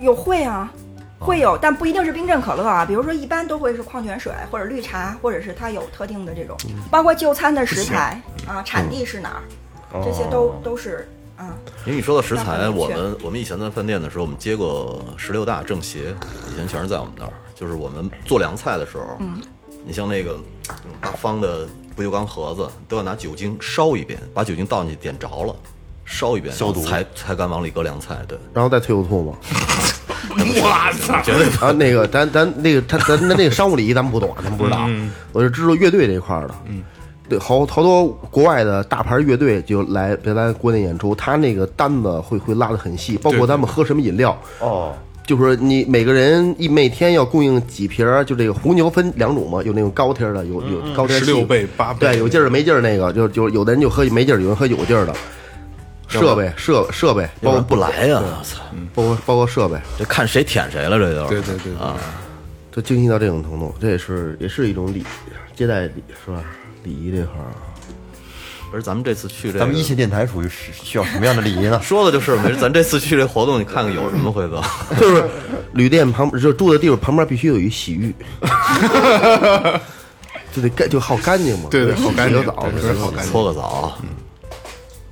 [0.00, 0.72] 有会啊，
[1.20, 2.84] 会有，但不一定是冰镇可乐啊。
[2.84, 6.56] 比如说，一般都会是矿泉水或者绿茶，或者是它有特定的这种，
[6.90, 9.40] 包括就餐的食材啊，产地是哪
[9.92, 11.56] 儿，这些都都是啊。
[11.86, 16.14] 因为你说到食材，我们我们以前在饭店的时候，我们接过十六大政协，
[16.52, 17.32] 以前全是在我们那儿。
[17.54, 19.40] 就是我们做凉菜的时候，嗯，
[19.84, 20.38] 你像那个
[20.84, 25.56] 嗯大方的不锈钢盒子，都要拿酒精烧一遍，把酒精倒进去点着了，
[26.04, 28.18] 烧一遍，消毒才才敢往里搁凉菜。
[28.28, 29.36] 对，然后再退后吐嘛。
[30.30, 31.20] 我操！
[31.22, 34.88] 绝对 啊，那个咱咱那个他咱那那个商务礼仪咱们不懂，咱们不知道。
[35.32, 36.54] 我是知道乐队这一块的。
[36.66, 36.82] 嗯，
[37.28, 44.36] 对，好好多国外的大牌乐队就来来咱国内演出，他那个单子会会拉的很细，包括对咱们喝什么饮料。
[44.60, 44.94] 哦，
[45.26, 55.14] 就是你每个人一每天要供应几瓶儿，就这个红牛分两种嘛，有那种高贴儿的，有有高贴儿16倍八倍对，有劲儿的没劲儿那个，就就有的人就喝没劲儿，有人喝有劲儿的。
[56.10, 58.18] 设备设设备，包括不来呀！
[58.24, 58.62] 我操，
[58.94, 61.28] 包括包括设备，这看谁舔谁了，这就。
[61.28, 61.98] 对对对对啊，
[62.72, 65.04] 就精细到这种程度，这也是也是一种礼
[65.54, 66.42] 接待礼是吧？
[66.84, 67.52] 礼仪这块儿，
[68.70, 71.80] 不是咱们这次去这个，咱们一线电台属于是需要什么样的礼仪呢？
[71.82, 74.62] 说的就是，没事，咱这次去这活动，你看看有什么回头。
[75.00, 75.24] 就是
[75.72, 78.14] 旅店旁就住的地方旁边必须有一洗浴，
[80.54, 84.08] 就得干就好干净嘛，对对好干净洗个澡，对洗个澡对好干净搓个澡，嗯，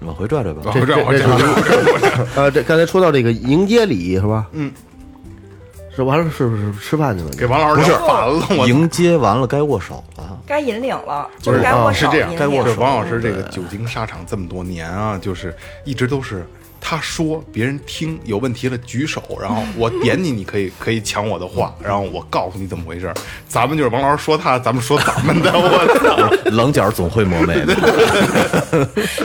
[0.07, 0.61] 往回拽拽吧。
[0.65, 4.47] 我这样我这样我这样我这样呃，这刚才说到这个迎接礼仪是吧？
[4.53, 4.73] 嗯，
[5.97, 7.31] 是完了是不是吃饭去了？
[7.31, 16.47] 给王老师聊烦了，我迎接完了该握手了，该引领了，就是该握手是这样，该握手王老师这个久经沙场这么多年啊，就是一直都是
[16.79, 23.15] 他说别人听有问题了举手，然后我点你，你可以可以抢我的话，然后我告诉你怎么回事儿。
[23.49, 26.51] 咱们就是王老师说他，咱们说咱们的，我操！
[26.51, 27.75] 棱角总会磨没的。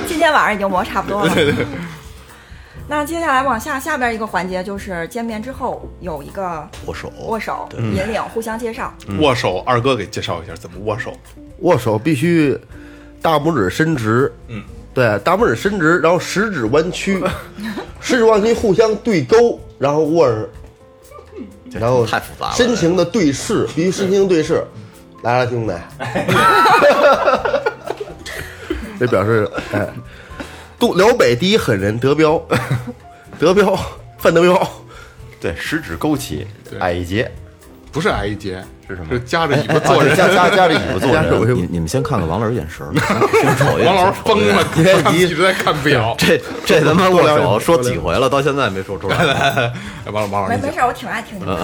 [0.07, 1.33] 今天晚上已经磨差不多了。
[2.91, 8.93] 那接下来往下下边一个环节就是见面之后有一个握手，握手、引领、互相介绍。
[9.21, 11.13] 握手，二哥给介绍一下怎么握手。
[11.59, 12.59] 握手必须
[13.21, 14.61] 大拇指伸直，嗯，
[14.93, 17.23] 对，大拇指伸直，然后食指弯曲，
[18.01, 20.49] 食指弯曲互相对勾，然后握着，
[21.79, 24.67] 然后太复杂了深情的对视，必须深情对视。
[25.23, 25.73] 来了，兄弟，
[28.99, 29.87] 这表示哎，
[30.81, 32.41] 东辽北第一狠人德彪，
[33.37, 33.77] 德彪
[34.17, 34.67] 范德彪，
[35.39, 36.47] 对，食指勾起，
[36.79, 37.31] 矮一截，
[37.91, 40.17] 不是矮一截，是什么是夹着尾巴坐人。
[40.17, 42.91] 夹夹夹着尾巴坐人，巴你你们先看看王老师眼神儿，
[43.43, 43.85] 先瞅一眼。
[43.85, 46.15] 王老师疯了，看一直在看表。
[46.17, 49.17] 这这他妈握手说几回了，到现在没说出来。
[50.03, 51.61] 哎王王老师，没没事，我挺爱听你们的。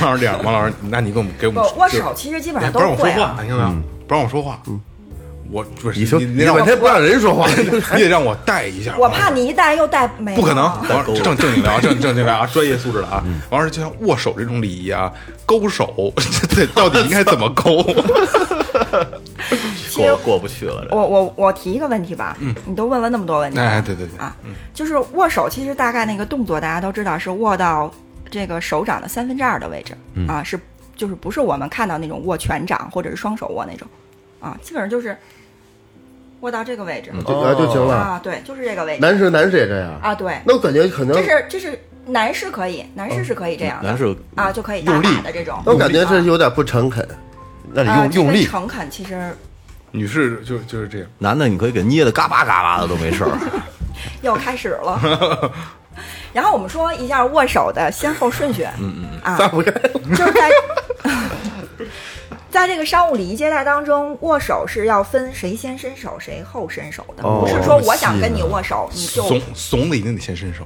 [0.00, 3.38] 王老师这样，王老师，那你给我们给我们握手其实基本上哎不都让我说话，会啊。
[3.42, 3.82] 你看到没有？
[4.08, 4.60] 不让我说话，
[5.50, 8.96] 我不是你说你你半天不让人说话，你得让我带一下。
[8.98, 10.36] 我怕你一带又带没了。
[10.40, 13.24] 不可能，王正正经聊，正正经聊啊，专业素质的啊。
[13.50, 15.12] 王老师就像握手这种礼仪啊，
[15.44, 16.12] 勾手，
[16.50, 17.82] 这到底应该怎么勾？
[19.96, 24.36] 过过不去了，这我我我提一个问题吧，你都问了那么多问题了，哎，对对对，啊，
[24.74, 27.90] 就是握手，其实大概那个动作大家都知道是握到
[28.30, 29.96] 这个手掌的三分之二的位置、
[30.28, 30.58] 啊，是
[30.94, 33.88] 就是不是我们看到那种握拳掌或者是双手握那种
[34.40, 35.16] 啊，基本上就是
[36.40, 37.94] 握到这个位置、这个就行了。
[37.94, 47.06] 啊，对，就是这个位置男士男士也这样，啊，对，那我感觉可能这，是这是男士可以，男士是可以这样的，男士啊就可以大用力把的这种，那我感觉这有点不诚恳。
[47.72, 49.36] 那得啊这用用力，诚恳其实
[49.90, 51.08] 女士就就是这样。
[51.18, 53.30] 男的你可以给捏的嘎巴嘎巴的都没事儿。
[54.22, 55.52] 又开始了。
[56.32, 60.50] 然后我们说一下握手的先后顺序，嗯嗯啊，就是在
[62.56, 70.64] 在这个商务礼仪接待当中，握手是要分谁先伸手谁后伸手的，哦不是说我想跟你握手你就怂怂的一定得先伸手，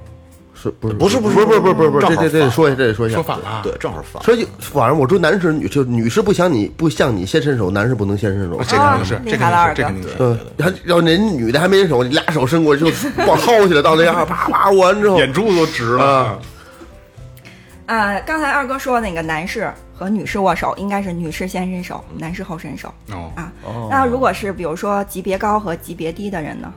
[0.54, 3.24] 是不是不是不是不是不是不是不是，正好这这这得说一下，这得说一下说。
[3.24, 3.60] 反了啊。
[3.64, 4.22] 对，正好反。
[4.22, 8.64] 所以反正我说男士女就女士不想你不向你先伸手，男士不能先伸手哦。
[8.68, 10.10] 这肯定是，啊这肯定是，这肯定是。
[10.20, 16.38] 嗯，还要人女的还没伸手，你俩手伸过去就往薅起来，到那样啪啪握完之后，眼珠子都直了啊。
[17.90, 23.52] 啊、刚才二哥说那个男士和女士握手，应该是女士先伸手，男士后伸手哦，啊。
[23.90, 26.72] 那如果是比如说级别高和级别低的人呢？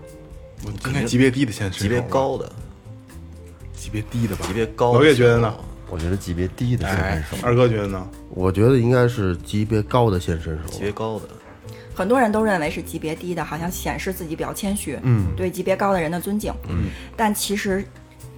[0.65, 2.52] 我应该级别低的先伸手级别高的，
[3.76, 4.43] 级别低的吧？
[4.47, 4.97] 级别高的。
[4.97, 5.54] 老岳觉得呢？
[5.88, 8.10] 我觉得级别低的先哎伸手，，二哥觉得呢？
[8.30, 10.80] 我觉得应该是级别高的先伸手级。
[10.80, 11.30] 别高的，
[11.93, 17.86] 很多人都认为是级别低的，好像显示自己比较谦虚，嗯，对级别高的人的尊敬，嗯，但其实，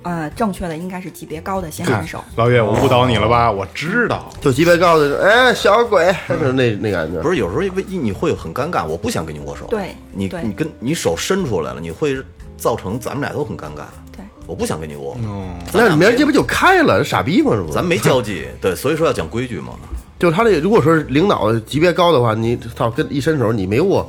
[0.06, 2.24] 呃，正确的应该是级别高的先看伸手。
[2.36, 3.52] 老岳，我误导你了吧？
[3.52, 4.32] 我知道。
[4.40, 7.20] 就级别高的，哎，小鬼，就是那那感觉。
[7.24, 9.66] 不是有时候因为你会很尴尬，我不想跟你握手。
[9.66, 9.96] 对
[10.30, 12.16] 对你你跟你手伸出来了，你会
[12.56, 13.82] 造成咱们俩都很尴尬。
[14.16, 17.04] 对，我不想跟你握，嗯，那你明儿这不就开了？
[17.04, 17.54] 傻逼吗？
[17.56, 17.74] 这不是？
[17.74, 19.74] 咱没交际， 对，所以说要讲规矩嘛。
[20.20, 24.08] 就是他这，如果说领导级别高的话，你操跟一伸手你没握，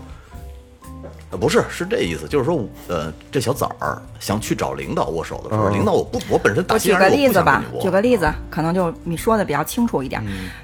[1.36, 10.22] 呃不是，是这意思，就是说，呃，这小崽儿想去找领导握手的时候，领导我不，我本身打我举个例子吧，举举个例子，可能就你说的比较清楚一点。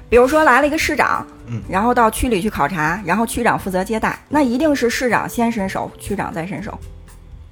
[0.09, 1.25] 比如说来了一个市长，
[1.69, 6.75] 然后到区里去考察，然后区长负责接待，那一定是市长先伸手，区长再伸手，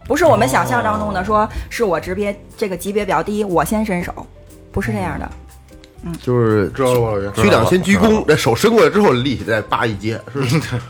[0.07, 4.25] 不是我们想象当中的说是我级别这个级别比较低，我先伸手，
[4.71, 5.29] 不是这样的。
[6.03, 7.43] 嗯就是知道了吧，老？
[7.43, 10.59] 区长先鞠躬，这手伸过来之后立起来，叭一接，是不是？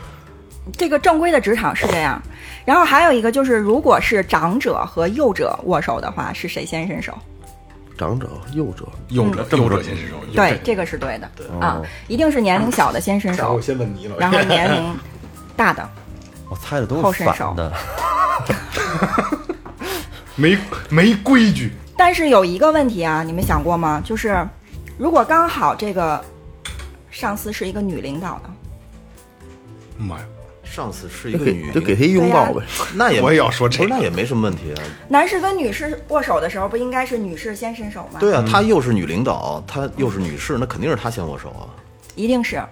[0.76, 2.20] 这个正规的职场是这样，
[2.64, 7.12] 然后还有一个就是，如果是长者和幼者握手的话，是谁先伸手？
[7.98, 10.16] 长者、幼者，幼者幼者先伸手。
[10.34, 11.28] 对，这个是对的
[11.60, 14.94] 啊，一定是年龄小的先伸手然后我，先问你了，然后年龄
[15.54, 15.88] 大的
[16.48, 17.72] 我猜的都后伸手的，
[20.34, 20.56] 没
[20.88, 24.00] 没规矩，但是有一个问题啊，你们想过吗？
[24.04, 24.46] 就是
[24.96, 26.24] 如果刚好这个
[27.10, 28.54] 上司是一个女领导呢？
[29.98, 30.24] 妈呀！
[30.72, 32.64] 上司是一个女，就给他一拥抱呗。
[32.94, 34.80] 那也我也要说这个那也没什么问题啊。
[35.08, 38.18] 男士跟女士握手的时候，不应该是女士先伸手吗？
[38.18, 41.68] 对啊，她又是女领导，她又是女士，那肯定是她先握手啊，
[42.14, 42.62] 一定是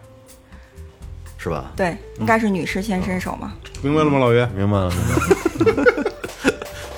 [1.37, 1.71] 是吧？
[1.77, 3.53] 对，应该是女士先伸手嘛。
[3.83, 4.47] 明白了吗，老岳？
[4.57, 6.05] 明白了，明白了。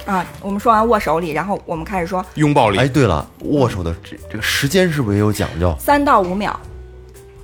[0.12, 5.76] 啊，我们说完握手礼，然后我们开始说拥抱礼哎，对了，握手的这这个时间是不是也有讲究？
[5.80, 6.58] 三到五秒，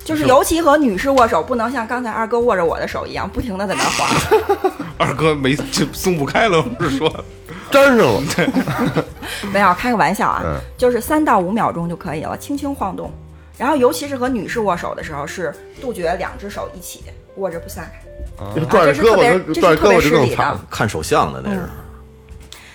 [0.08, 4.72] 就是尤其和女士握手，不能像刚才二哥握着我的手一样，不停的在那儿晃。
[4.96, 7.24] 二哥没就松不开了，不是说。
[7.70, 8.22] 粘上了，
[9.52, 10.58] 没有，开个玩笑啊，嗯。
[10.78, 13.12] 就是三到五秒钟就可以了，轻轻晃动。
[13.58, 17.04] 然后，尤其是和女士握手的时候，是杜绝两只手一起
[17.36, 20.36] 握着不散开，就拽着胳膊，这是拽胳膊就特别失礼的。
[20.36, 20.58] 更惨。
[20.70, 21.60] 看手相的那是，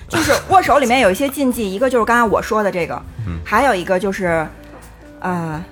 [0.10, 3.02] 就是握手里面有一些禁忌，一个就是刚才我说的这个，
[3.44, 4.46] 还有一个就是，
[5.20, 5.64] 呃，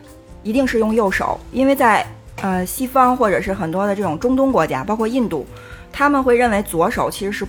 [0.43, 2.05] 一定是用右手，因为在
[2.41, 5.45] 呃西方或者是很多的这种中东国家，包括印度，
[5.91, 7.45] 他们会认为左手其实是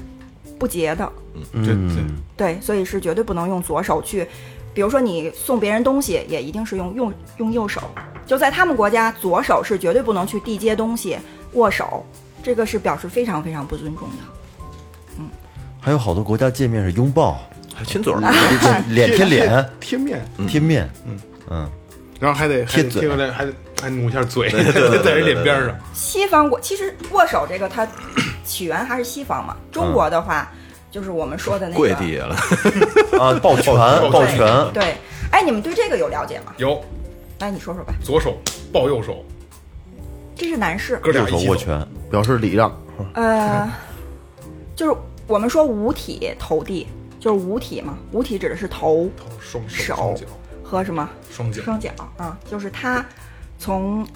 [0.58, 1.10] 不洁的，
[1.52, 4.26] 这这嗯，对，所以是绝对不能用左手去。
[4.74, 7.80] 比如说你送别人东西，也一定是用用用右手。
[8.26, 11.18] 就在他们国家，左手是绝对不能去递接东西、
[11.52, 12.06] 握手，
[12.42, 14.64] 这个是表示非常非常不尊重的。
[15.18, 15.28] 嗯。
[15.80, 17.38] 还有好多国家见面是拥抱，
[17.74, 18.20] 还亲嘴儿，
[18.88, 20.88] 脸 贴脸贴面，贴面，
[22.22, 24.48] 然后还得还得贴嘴贴过来，还得还努一下嘴，
[25.02, 25.76] 在人脸边上。
[25.92, 27.84] 西方国其实握手这个它
[28.46, 30.48] 起源还是西方嘛，中国的话、
[30.88, 32.36] 就是我们说的那个跪地下了。
[33.20, 34.38] 啊，抱拳抱拳，
[34.72, 34.94] 对，
[35.32, 36.52] 哎，你们对这个有了解吗？
[36.58, 36.80] 有
[37.40, 37.92] 来，你说说吧。
[38.00, 38.38] 左手
[38.72, 39.24] 抱右手，
[40.36, 41.38] 这是男士，哥俩一起走。
[41.40, 42.72] 手握拳，表示礼让。
[43.14, 43.68] 呃，
[44.76, 46.86] 就是我们说五体投地，
[47.18, 50.26] 就是五体嘛，五体指的是头头双手手脚
[50.72, 53.04] 和什么双脚双脚啊，就是他
[53.58, 54.06] 从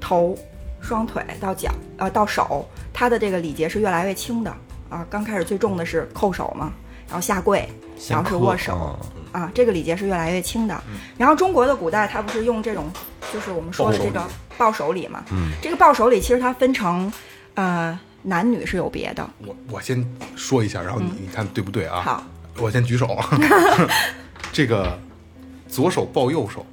[0.00, 0.36] 头、
[0.80, 4.52] 双腿到脚，呃，到手，他的这个礼节是越来越轻的
[4.90, 5.06] 啊。
[5.08, 6.72] 刚开始最重的是叩手嘛，
[7.06, 7.68] 然后下跪，
[8.08, 8.98] 然后是握手
[9.30, 10.82] 啊，这个礼节是越来越轻的。
[11.16, 12.90] 然后中国的古代，它不是用这种，
[13.32, 14.20] 就是我们说的这个
[14.58, 15.22] 抱手礼嘛。
[15.30, 17.10] 嗯，这个抱手礼其实它分成，
[17.54, 19.30] 呃，男女是有别的。
[19.46, 20.04] 我我先
[20.34, 22.00] 说一下，然后你你看对不对啊？
[22.00, 22.24] 好，
[22.58, 23.16] 我先举手。
[24.52, 24.98] 这个
[25.74, 26.64] 左手抱右手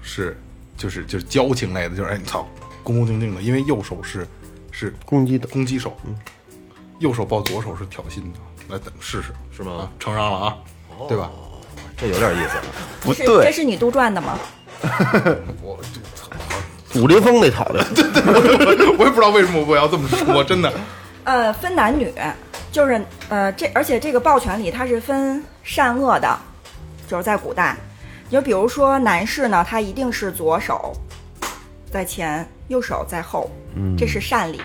[0.00, 0.40] 是
[0.76, 2.46] 就是就是交情类的，就是哎你操，
[2.84, 4.24] 恭恭敬敬的，因为右手是
[4.70, 5.96] 是攻击的攻击手，
[7.00, 8.38] 右手抱左手是挑衅的。
[8.68, 10.56] 来，咱们试试，是吗啊承让了啊，
[11.08, 11.28] 对吧？
[11.96, 12.56] 这有点意思。
[13.00, 14.38] 不是，这是你杜撰的吗？
[15.60, 15.76] 我
[16.94, 17.84] 武林风那套的，
[18.96, 20.72] 我也不知道为什么我要这么说，真的。
[21.24, 22.12] 呃，分男女，
[22.70, 26.38] 就是呃，这而且这个抱拳里它是分善恶的，
[27.08, 27.76] 就是在古代，
[28.30, 30.92] 就比如说男士呢，他一定是左手
[31.90, 33.50] 在前，右手在后，
[33.96, 34.60] 这是善礼。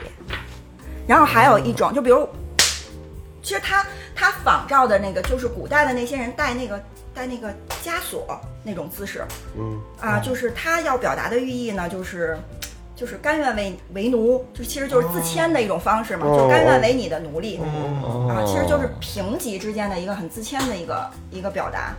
[1.08, 2.28] 然后还有一种，就比如，
[3.42, 6.82] 其实他他仿照的那个就是古代的那些人戴那个
[7.14, 7.50] 戴那个
[7.84, 9.26] 枷锁那种姿势，
[9.58, 12.38] 嗯啊，就是他要表达的寓意呢，就是。
[12.96, 17.60] 就是甘愿为为奴，就其实就是自谦的一种方式嘛，哦就甘愿为你的奴隶、
[18.30, 21.96] 啊，其实就是平级之间的一个很自谦的一个一个表达、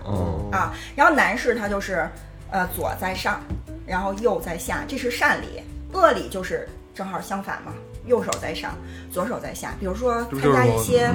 [0.53, 0.73] 啊。
[0.95, 2.09] 然后男士他就是
[2.51, 3.41] 呃左在上，
[3.87, 7.73] 然后右在下，这是善礼；恶礼就是正好相反嘛，
[8.07, 8.77] 右手在上，
[9.11, 9.75] 左手在下。
[9.81, 11.11] 比如说参加一就是些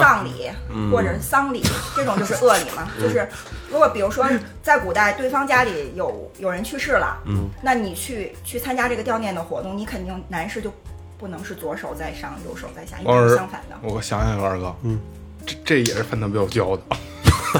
[0.00, 0.50] 葬礼
[0.90, 1.62] 或者是丧礼，
[1.96, 2.88] 这种就是恶礼嘛。
[3.00, 3.28] 就是
[3.70, 4.26] 如果比如说
[4.62, 10.72] 在古代对方家里有有人去世了，嗯，那你去去参加这个悼念的活动，你肯定男士就
[11.18, 13.76] 不能是左手在上，右手在下，应该是相反的。
[13.82, 14.98] 我想想，二哥，嗯，
[15.46, 16.82] 这这也是范德彪教的。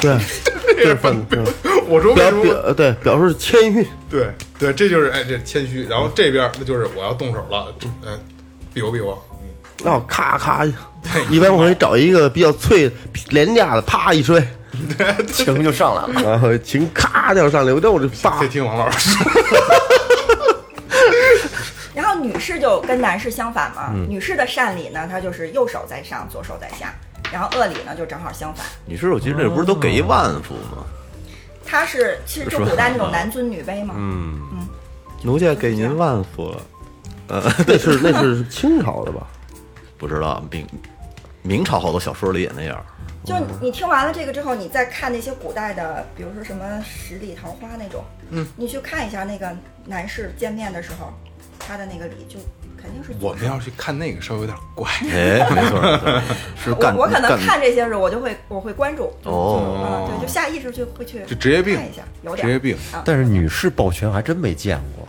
[0.01, 0.19] 对，
[0.75, 1.53] 这也是范德彪。
[1.87, 5.85] 我说为表什对表示谦虚，对对，这就是哎，这谦虚。
[5.85, 8.19] 然后这边那就是我要动手了，嗯，
[8.73, 9.17] 比划比划。
[9.85, 10.65] 那我咔咔，
[11.29, 12.91] 一般我会找一个比较脆
[13.31, 14.43] 廉价的，啪一吹，
[15.27, 16.31] 情就上来了。
[16.31, 19.33] 然后琴咔掉上来，我这我这叭得听王老师说。
[21.95, 26.95] 然后女士就跟男士相反嘛，女士的善礼呢，她就是右手在上，左手在下。
[27.33, 28.65] 然后恶礼呢，就正好相反。
[28.87, 30.85] 女士我记得这不是都给一万福吗？
[31.67, 34.69] 她是其实就古代那种男尊女卑嘛，嗯嗯
[35.23, 36.61] 奴家给您万福了。
[37.67, 39.27] 那是那是清朝的吧？
[39.97, 40.67] 不知道明
[41.43, 42.85] 明朝好多小说里也那样。
[43.25, 51.13] 就你听完了这个之后，你再看那些古代的，比如说什么十里桃花那种，嗯，你去看一下那个男士见面的时候，
[51.59, 52.41] 他的那个礼就
[52.77, 54.91] 肯定是我们要去看那个，稍微有点怪。
[55.03, 56.23] 哎，没错，没错
[56.65, 62.77] 是干我我可能看这些时候，我就会我会关注哦啊，对，就下意识就会去就职业病看一下，有点职业病。
[63.05, 65.07] 但是女士抱拳还真没见过，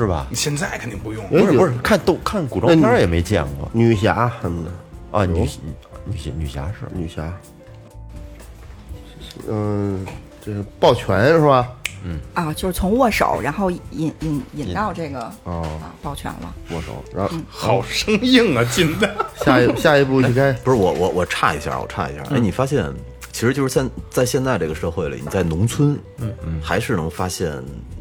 [0.00, 0.26] 是吧？
[0.30, 4.70] 你现在肯定不用，哎不是不是，看都看古装片儿也没见过女侠什么的，
[5.18, 5.24] 啊。
[5.24, 5.48] 女
[6.06, 7.32] 女侠女侠是女侠，
[9.48, 10.04] 嗯，
[10.44, 11.68] 这是抱拳是吧？
[12.02, 13.80] 嗯啊，就是从握手，然后引
[14.20, 16.54] 引引到这个哦啊抱拳了。
[16.70, 19.14] 握手，然后好生硬啊，进的。
[19.44, 22.22] 下一 下一步应该 不是我我我插一下，我插一下。
[22.30, 22.90] 哎，你发现
[23.32, 27.52] 其实就是现在现在这个社会里，你在农村，嗯嗯，还是能发现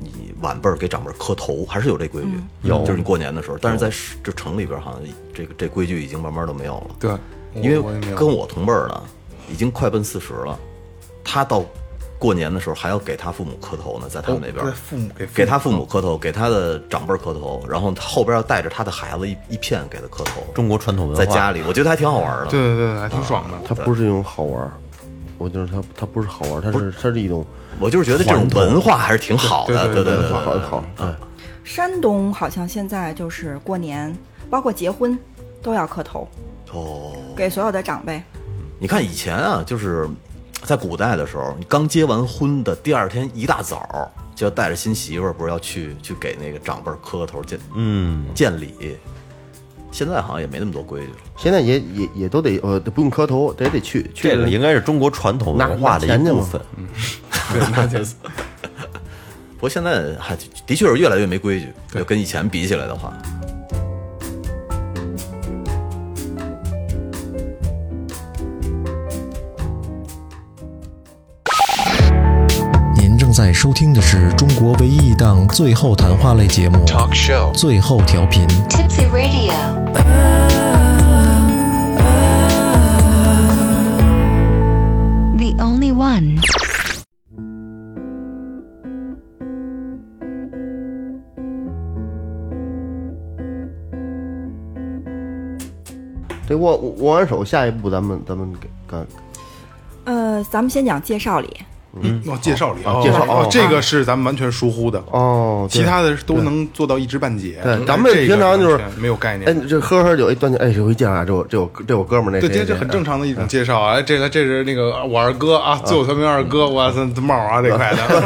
[0.01, 2.41] 你晚辈儿给长辈磕头，还是有这规矩。
[2.63, 3.91] 有，就是你过年的时候，但是在
[4.23, 5.01] 这城里边好像
[5.33, 6.95] 这个这规矩已经慢慢都没有了。
[6.99, 7.11] 对，
[7.61, 9.01] 因为跟我同辈儿的
[9.49, 10.57] 已经快奔四十了，
[11.23, 11.63] 他到
[12.17, 20.43] 过年的时候还要给他父母磕头呢，在他们那边哦对父母给父母给他父母磕头，给他的长辈磕头，然后后边要带着他的孩子一一片给他磕头。
[20.53, 22.47] 中国传统文化，在家里，我觉得还挺好玩的。
[22.47, 23.57] 对对对，还挺爽的。
[23.65, 24.71] 他不是一种好玩儿，
[25.39, 27.43] 我就是它它不是好玩儿，它是它是一种
[27.79, 31.07] 我就是觉得这种文化还是挺好的，对对对好好对。
[31.63, 34.15] 山东好像现在就是过年，
[34.49, 35.17] 包括结婚
[35.61, 36.27] 都要磕头，
[36.73, 38.21] 哦，给所有的长辈。
[38.79, 40.07] 你看以前啊，就是
[40.63, 48.97] 在古代的时候，你刚结完婚的第二天一大早就要带着新媳妇儿，不是要去去给那个长辈磕个头见嗯，见礼。
[49.91, 51.17] 现在好像也没那么多规矩了。
[51.37, 56.61] 现在也也也都得呃不用磕头，得得去去这个应该是中国传统文化的一部分。
[57.51, 58.15] 对，那就是
[59.55, 60.35] 不过现在还
[60.65, 63.13] 的确是越来越没规矩，就跟以前比起来的话，
[73.39, 78.45] 在收听的是中国唯一一档最后谈话类节目《Talk Show 最后调频》。
[78.67, 79.53] Tipsy Radio.
[85.37, 86.41] The only one.
[96.45, 99.07] 这握握完手，下一步咱们咱们给干
[100.03, 101.39] 呃，咱们先讲介绍
[102.01, 102.21] 礼。
[102.25, 107.59] 哦，介绍里介绍哦这个是咱们完全疏忽的，哦，其他的都能做到一知半解。
[107.63, 113.19] 对咱们这平常就是没有概哎念。，这喝喝酒一端起，哎，这回见啊，这我这我这我哥们儿那对，这这很正常。
[113.19, 113.95] 的一种介绍啊！
[113.95, 118.23] 哎，这个这是那个我二哥啊，最后调频二哥，哇塞，这帽啊这块的，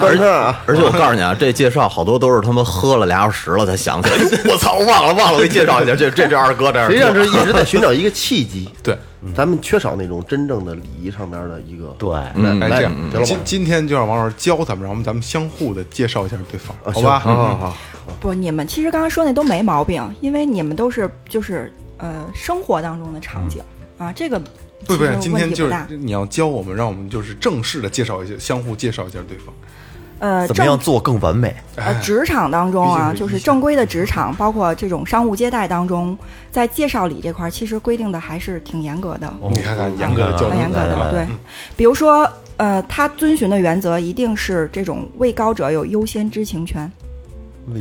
[0.00, 4.16] 关车 啊，而且我告诉你啊，这介绍好多都是他们喝了俩小时了才想起来。
[4.50, 6.90] 我操，忘了忘了，我给你介绍一下，这这这二哥这样。
[6.90, 8.68] 实际上是一直在寻找一个契机。
[8.82, 8.98] 对，
[9.32, 11.94] 咱们缺少那种真正的礼仪上面的一个。
[11.98, 17.18] 对，哎，来这样行了吧今今天就让王老师教咱们，然后咱们相互的介绍一下对方，啊好吧？
[17.18, 17.76] 好好好，
[18.20, 23.62] 不，你们其实刚刚说那都没毛病，因为你们都是就是呃生活当中的场景、
[23.98, 24.38] 啊，这个
[24.86, 25.96] 不不其实，今天就是。
[25.96, 29.54] 你要教我们，让我们就是正式的介绍一下，相互介绍一下对方。
[30.24, 31.54] 呃，怎么样做更完美？
[31.76, 36.16] 呃职场当中啊，就是正规的职场，包括这种商务接待当中，
[36.50, 39.30] 在介绍礼这块儿，其实规定的还是挺严格的。
[39.50, 41.26] 你看看严格的很严格，的，对。
[41.76, 46.90] 比如说，呃，他遵循的原则一定是这种位高者有优先知情权，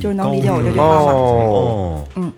[0.01, 1.11] 就是能理解我这句话吗？
[1.13, 2.29] 哦，嗯，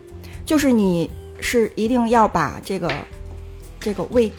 [0.46, 2.92] 就是你是一定要把这个
[3.80, 4.32] 这个位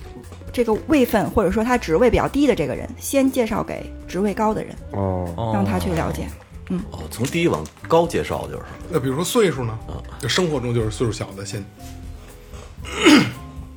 [0.57, 6.27] 这个位分或者说他职位比较低的这个人，先介绍给职位高的人，哦，让他去了解。
[6.71, 8.63] 嗯哦，从低往高介绍就是。
[8.91, 9.79] 那比如说岁数呢？
[10.19, 11.63] 就生活中就是岁数小的先。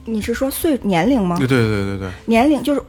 [0.05, 1.35] 你是说岁年龄吗？
[1.37, 2.81] 对对对对对，年龄就是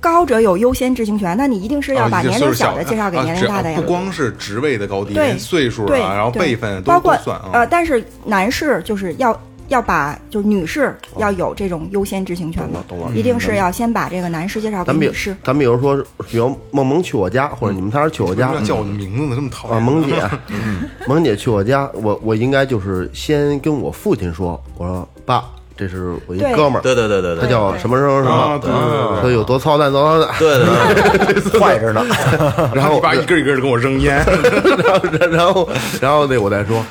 [0.00, 3.86] 高者有优先知情权，那你一定是要把啊年龄小的介绍给啊年龄大的呀不。
[3.86, 7.50] 光是职位的高低，对连岁数对，啊，然后辈分都包括都算啊。
[7.52, 15.36] 呃，但是男士就是要要把就是女士要有这种优先知情权的，懂了一定是要先把这个男士介绍给咱比女士。
[15.44, 15.96] 咱比如说，
[16.30, 19.36] 比如梦萌去我家，或者你们仨人去我家叫我的名字呢？
[19.36, 20.14] 这么讨啊，厌萌姐，
[21.06, 25.44] 萌姐去我家，我我应该就是先跟我父亲说，我说爸，
[25.76, 26.54] 这是我一对。
[26.54, 28.48] 哥们儿，对对对对对，他叫什么什么什啊！
[28.48, 29.22] 么，对对对对。
[29.22, 32.04] 他有多操蛋多操蛋，对对对， 坏着呢。
[32.74, 35.68] 然后你爸一根一根的跟我扔烟，然后然后
[36.00, 36.82] 然后那我再说，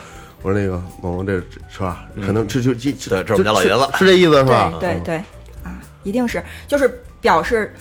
[0.41, 1.38] 我说那个萌萌这
[1.69, 2.05] 是吧？
[2.25, 4.73] 可能这就就对这是我们家老爷子是这意思是吧？
[4.79, 5.15] 对对对，
[5.63, 7.73] 啊，一定是就是表示，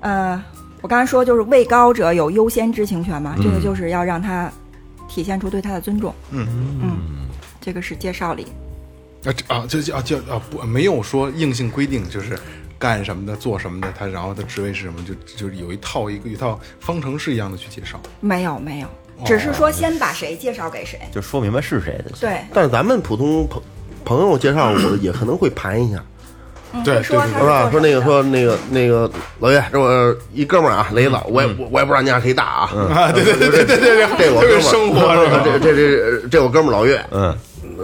[0.00, 0.42] 呃，
[0.80, 4.50] 我刚才说就是位高者有优先知情权嘛，这个就是要让他
[5.08, 6.14] 体现出对他的尊重。
[6.30, 6.46] 嗯
[6.82, 7.26] 嗯，
[7.60, 8.46] 这个是介绍礼。
[9.24, 12.38] 啊这啊这叫叫啊不没有说硬性规定，就是
[12.78, 17.98] 干什么的做什么的，他然后他职位是什么，就就是有一套一个一套方程式一样的去介绍。
[18.20, 18.88] 没有没有，
[19.24, 20.98] 只是说先把谁介绍给谁。
[21.12, 22.10] 就说明白是谁的。
[22.20, 23.62] 对，但是咱们普通朋
[24.04, 26.02] 朋友介绍，我也可能会盘一下，
[26.84, 27.70] 对说是吧？
[27.70, 35.00] 说那个说那个那个老岳，这我一哥们儿啊，雷子，我也我我也不知道你俩谁大啊，啊，对对对对对对对，这我哥们儿生活？
[35.44, 37.34] 这这这这我哥们儿老岳，嗯，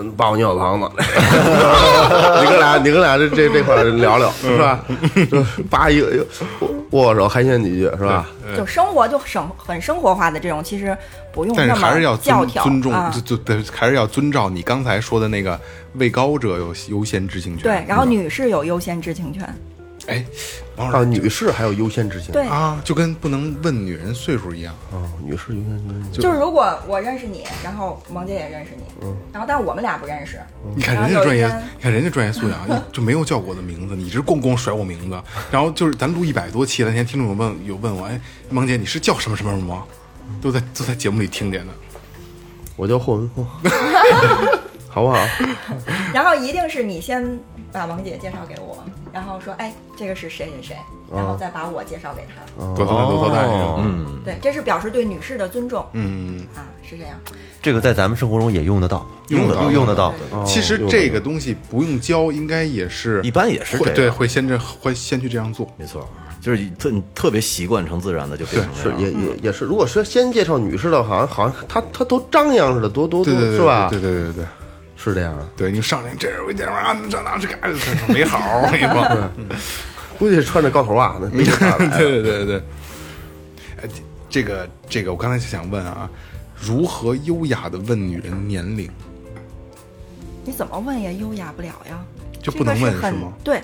[0.02, 4.82] 嗯，爸我尿堂子，你哥俩你哥俩这这这块聊聊是吧？
[5.30, 6.26] 就叭一个
[6.90, 8.26] 握握手寒暄几句是吧？
[8.56, 10.96] 就生活就省很生活化的这种，其实
[11.32, 13.20] 不用但是那还是要么教条尊尊重，啊就。
[13.20, 15.60] 就对，还是要遵照你刚才说的那个
[15.94, 17.62] 位高者有优先知情权。
[17.62, 19.42] 对，然后女士有优先知情权。
[20.06, 20.24] 哎，
[20.69, 24.74] 王啊，女士还有优先执行对，啊，就跟不能问女人岁数一样。
[24.92, 26.12] 啊，女士优先执行。
[26.12, 30.40] 就就是如果我认识你，然后萌姐也认识你，嗯然后但是我们俩不认识，
[30.74, 32.58] 你看人家专业，你看人家专业素养，
[32.92, 35.22] 就没有叫过我的名字，你一直咣咣甩我名字。
[35.50, 39.84] 然后就是咱录一百多期了，那天听众有问有问我，哎，萌姐你是叫什么什么什么吗？
[40.40, 41.72] 都在都在节目里听见的。
[42.76, 43.46] 我叫霍文峰，
[44.90, 45.16] 好不好？
[46.12, 47.38] 然后一定是你先
[47.72, 48.76] 把王姐介绍给我，
[49.12, 50.76] 然后说，哎，这个是谁谁谁，
[51.14, 52.64] 然后再把我介绍给他。
[52.74, 53.80] 多操蛋多操蛋是吧哦。
[53.84, 55.86] 嗯，对，这是表示对女士的尊重。
[55.92, 57.14] 嗯，啊，是这样。
[57.62, 59.70] 这个在咱们生活中也用得到，用得到。
[59.70, 60.12] 用得到。
[60.32, 63.94] 哦其实这个东西不用教，应该也是一般也是这样。
[63.94, 65.70] 会对，会先这会先去这样做。
[65.76, 66.08] 没错，
[66.40, 68.98] 就是特你特别习惯成自然的就变成这样。
[68.98, 73.88] 是也也也是，如果说先介绍女士的，好像好像她她都张扬似的，多多多对对对，是吧？
[73.90, 74.44] 对对对对对，
[75.02, 77.58] 是这样，对你上来这是我电话，这哪去干？
[78.08, 79.30] 没好，我跟你说。
[80.18, 81.42] 估计是穿着高头袜子，没
[81.96, 82.62] 对对对 对，
[83.82, 83.88] 哎，
[84.28, 86.10] 这个这个，我刚才想问啊，
[86.60, 88.90] 如何优雅的问女人年龄？
[90.44, 91.98] 你怎么问也优雅不了呀，
[92.42, 93.62] 就不能问这个是很是吗对，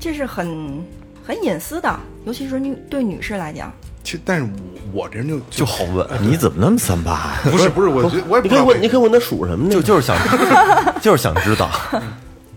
[0.00, 0.84] 这是很
[1.24, 3.72] 很隐私的，尤其是女对女士来讲。
[4.04, 4.44] 其实，但是
[4.92, 7.40] 我我这人就就好问，你怎么那么三八呀？
[7.50, 10.16] 不是不是，我觉得我也不你可以问，知道为你可以问他属什么的，就就是想
[11.00, 11.70] 就是想知道，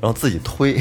[0.01, 0.73] 然后自己推。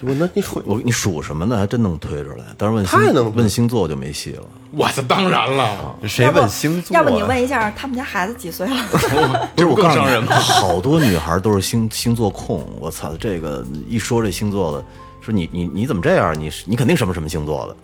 [0.00, 1.56] 就问他你属 我你属什么呢？
[1.56, 2.44] 还真能推出来。
[2.56, 4.42] 但是问太能问星座就没戏了。
[4.70, 7.00] 我操，当然了，谁要不问星座、啊？
[7.00, 9.48] 要不你问一下他们家孩子几岁了？
[9.56, 10.36] 这是我更伤人吗？
[10.36, 14.84] 好多女孩都是星星座控，我操，这个一说这星座的，
[15.22, 16.38] 说你你你怎么这样？
[16.38, 17.76] 你是你肯定什么什么星座的，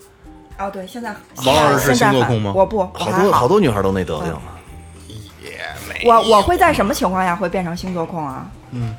[0.59, 1.15] 哦，对，现在
[1.47, 4.35] 王老师是现在很星座控吗我不，我好多好多女孩都那德行。
[6.05, 8.51] 我我会在什么情况下会变成星座控啊？
[8.73, 8.95] 嗯，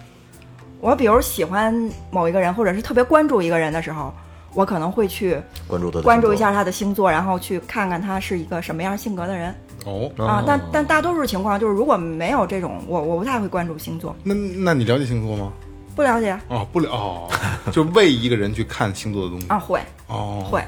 [0.80, 1.74] 我比如喜欢
[2.10, 4.14] 某一个人，或者是特别关注一个人的时候，
[4.53, 9.53] 我可能会去关注她的关注一下他的星座，然后去看看他是一个什么样性格的人
[9.86, 10.43] 哦，啊。
[10.45, 15.51] 但但大多数情况就是，如果没有这种，我我不太会关注星座，那那你了解星座吗？
[15.95, 17.30] 不了解哦，不了哦，
[17.72, 20.62] 就为一个人去看星座的东西啊，会哦，会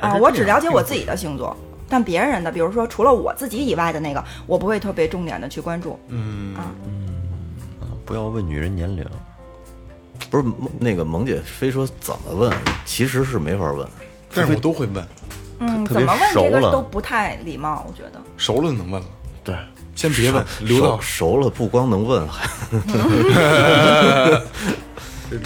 [0.00, 1.56] 啊，我只了解我自己的星座。
[1.88, 5.98] 但别人的，比如说除了我自己以外的那个，我不会特别重点的去关注。
[6.08, 6.70] 嗯啊，
[8.04, 9.04] 不要问女人年龄，
[10.30, 10.44] 不是
[10.78, 12.52] 那个萌姐非说怎么问，
[12.84, 13.84] 其实是没法问。
[14.32, 15.04] 但是我都会问，
[15.58, 18.20] 嗯，怎么问这个都不太礼貌，我觉得。
[18.36, 19.08] 熟了就能问了。
[19.42, 19.56] 对，
[19.96, 22.48] 先别问，留到熟熟了，不光能问，还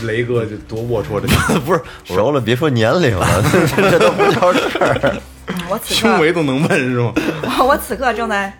[0.06, 1.26] 雷哥就多龌龊，这
[1.60, 5.00] 不是熟了，别说年龄了，这 这这都不叫事儿。
[5.02, 5.20] 嗯
[5.68, 7.12] 我此胸围都能问是吗？
[7.58, 8.52] 我 我此刻正在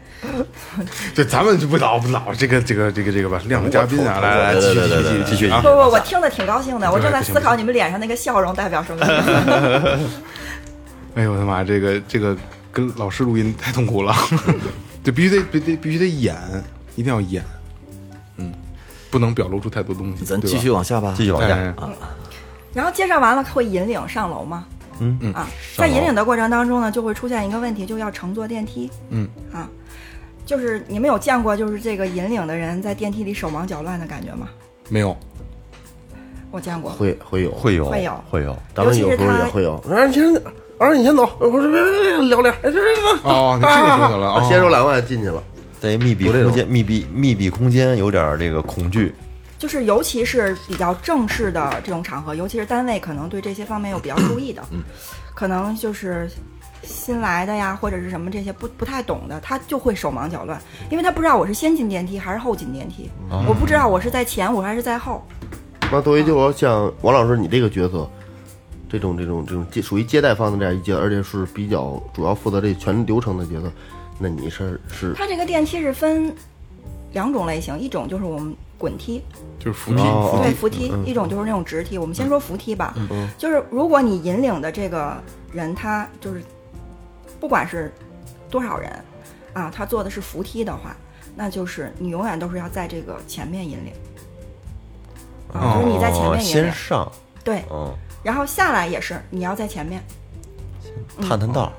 [1.15, 5.69] 就，咱们就不老不老这个这个这个这个吧，亮个嘉宾啊，来来，继续继续继续继续啊不！
[5.69, 9.07] 不，我听的挺高兴的，我正在思考你们脸上那个笑容代表什么。
[11.15, 12.37] 哎呦我的妈，这个这个
[12.71, 14.15] 跟老师录音太痛苦了，
[15.03, 16.37] 就，必须得必得必须得演，
[16.97, 17.64] 一定要演，嗯，
[19.15, 20.25] 不能表露出太多东西。
[20.25, 21.15] 咱继续往下吧。
[21.17, 21.93] 继续往下，啊
[22.73, 24.67] 然后介绍完了会引领上楼吗？
[24.99, 25.47] 嗯嗯啊，
[25.77, 28.91] 在引领的过程当中呢，就会出现一个问题，就要乘坐电梯。
[29.11, 29.71] 嗯啊，
[30.45, 34.49] 就是你们有见过就是这个引领的人在电梯里手忙脚乱的感觉吗？
[34.89, 35.17] 没有，
[36.51, 36.91] 我见过。
[36.91, 38.59] 会会有会有会有会有。
[38.75, 39.77] 咱们有时候也会有。
[39.89, 40.25] 啊，你先，
[40.79, 45.41] 儿子你先走，我说别别别聊聊，哎，这这这，哦，你这个说的了，啊先手两万进去了，
[45.85, 49.15] 在密闭空间、密闭密闭空间有点这个恐惧，
[49.59, 54.63] 就是尤其是比较正式的这种场合，尤其是单位可能对这些方面有比较注意的，
[55.35, 56.27] 可能就是
[56.83, 60.59] 新来的呀，或者是什么这些不不太懂的，他就会手忙脚乱，
[60.91, 63.11] 因为他不知道我是先进电梯还是后进电梯，
[63.47, 65.23] 我不知道我是在前我还是在后。
[65.93, 68.09] 那作为就说像王老师你这个角色，
[68.89, 73.71] 这种这种这种接属于接待方的这样一角，而且是比较主要负责这全流程的角色，
[74.19, 76.35] 那你是是它这个电梯是分
[77.13, 79.23] 两种类型，一种就是我们滚梯，
[79.59, 81.99] 就是扶梯，哦，对扶梯；一种就是那种直梯。
[81.99, 82.95] 我们先说扶梯吧，
[83.39, 85.17] 就是如果你引领的这个
[85.53, 86.43] 人他就是
[87.41, 87.93] 不管是
[88.51, 88.91] 多少人
[89.53, 90.97] 啊，他坐的是扶梯的话，
[91.37, 93.93] 那就是你永远都是要在这个前面引领。
[95.53, 97.13] 啊，就是你在前哦面引领，先上，
[97.45, 97.95] 对，嗯，
[98.25, 100.03] 然后下来也是你要在前面，
[101.21, 101.73] 探探道，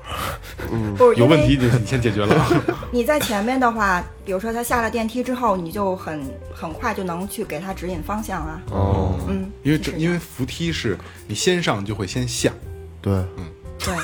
[0.96, 2.46] 不是有问题你你先解决了。
[2.90, 6.22] 你在前面的话，比如说他下了电梯之后，你就很
[6.54, 8.60] 很快就能去给他指引方向啊。
[8.70, 12.50] 哦，嗯，因为这因为扶梯是你先上就会先下，
[13.00, 13.46] 对，嗯
[13.78, 13.94] 对，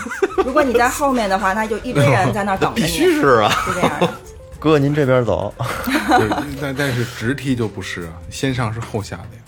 [0.45, 2.87] 如果你在后面的话，那就一堆人在那等着你。
[2.87, 4.15] 必须是啊，是这样的。
[4.61, 5.53] 哥您这边走，
[5.87, 6.29] 对，
[6.61, 9.43] 但但是直梯就不是啊，先上是后下的呀。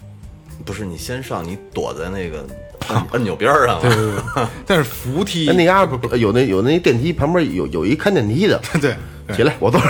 [0.64, 2.44] 不是你先上，你躲在那个
[2.88, 3.82] 按按钮边儿上了。
[3.82, 8.96] 对对对， 但是扶梯哎，那家不有那有那电梯旁边有有一看电梯的， 对
[9.26, 9.80] 对起来，我坐。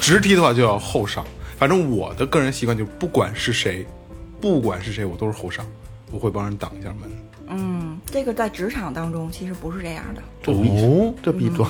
[0.00, 1.24] 直梯的话就要后上。
[1.58, 3.84] 反正我的个人习惯就是，不管是谁，
[4.40, 5.66] 不管是谁，我都是后上，
[6.12, 7.10] 我会帮人挡一下门。
[7.50, 11.68] 嗯，这个在职场当中其实不是这样的，这逼这逼装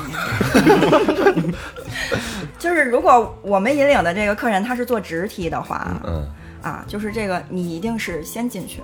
[2.58, 6.28] 就是如果我们引领的这个客人他是坐直梯的话，嗯，
[6.60, 8.82] 啊，就是这个你一定是先进去，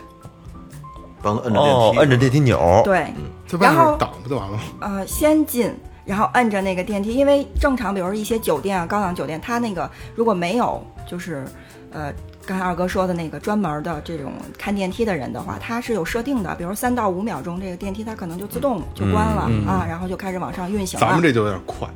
[1.24, 3.14] 帮他摁着电梯，哦，摁着电梯钮，对，
[3.46, 4.62] 在外然后面挡不就完了吗？
[4.80, 11.44] 呃，先进，然后摁着那个电梯，因为正常，比如说一些酒店啊、高档酒店，它那个如果没有就是
[11.90, 12.12] 呃，
[12.44, 21.06] 刚才二哥说的那个专门的这种看电梯的人的话，它是有设定的，比如三到五秒钟，这个电梯它可能就自动就关了、啊，然后就开始往上运行了。
[21.06, 21.88] 咱们这就有点快，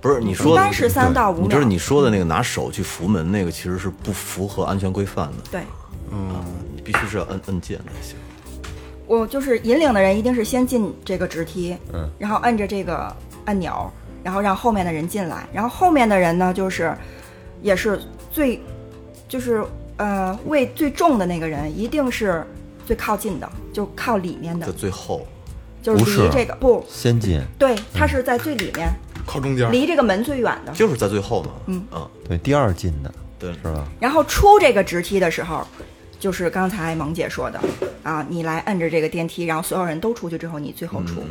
[0.00, 5.38] 不是你说的一般是三到五秒你知道你说的那个拿手去扶门那个，其实是不符合安全规范的。
[5.50, 5.60] 对。
[6.76, 8.16] 你必须是要摁摁键才行。
[9.06, 13.90] 我就是引领的人，一定是先进这个直梯，嗯，然后按着这个按钮，
[14.22, 16.96] 然后让后面的人进来，然后后面的人呢，就是
[17.62, 18.00] 也是
[18.30, 18.60] 最，
[19.28, 19.64] 就是
[19.96, 22.46] 呃位最重的那个人，一定是
[22.86, 24.66] 最靠近的，就靠里面的。
[24.66, 25.26] 在，最后，
[25.82, 28.88] 就是不是离这个不先进，对，他是在最里面，
[29.26, 30.72] 靠中间，离这个门最远的。
[30.72, 31.50] 就是在最后嘛。
[31.66, 31.84] 嗯。
[31.90, 33.84] 啊，对，第二进的对，是吧？
[34.00, 35.66] 然后出这个直梯的时候，
[36.18, 37.60] 就是刚才萌姐说的
[38.02, 41.22] 啊，你来摁着这个电梯，然后所有人都出去之后，你最后出，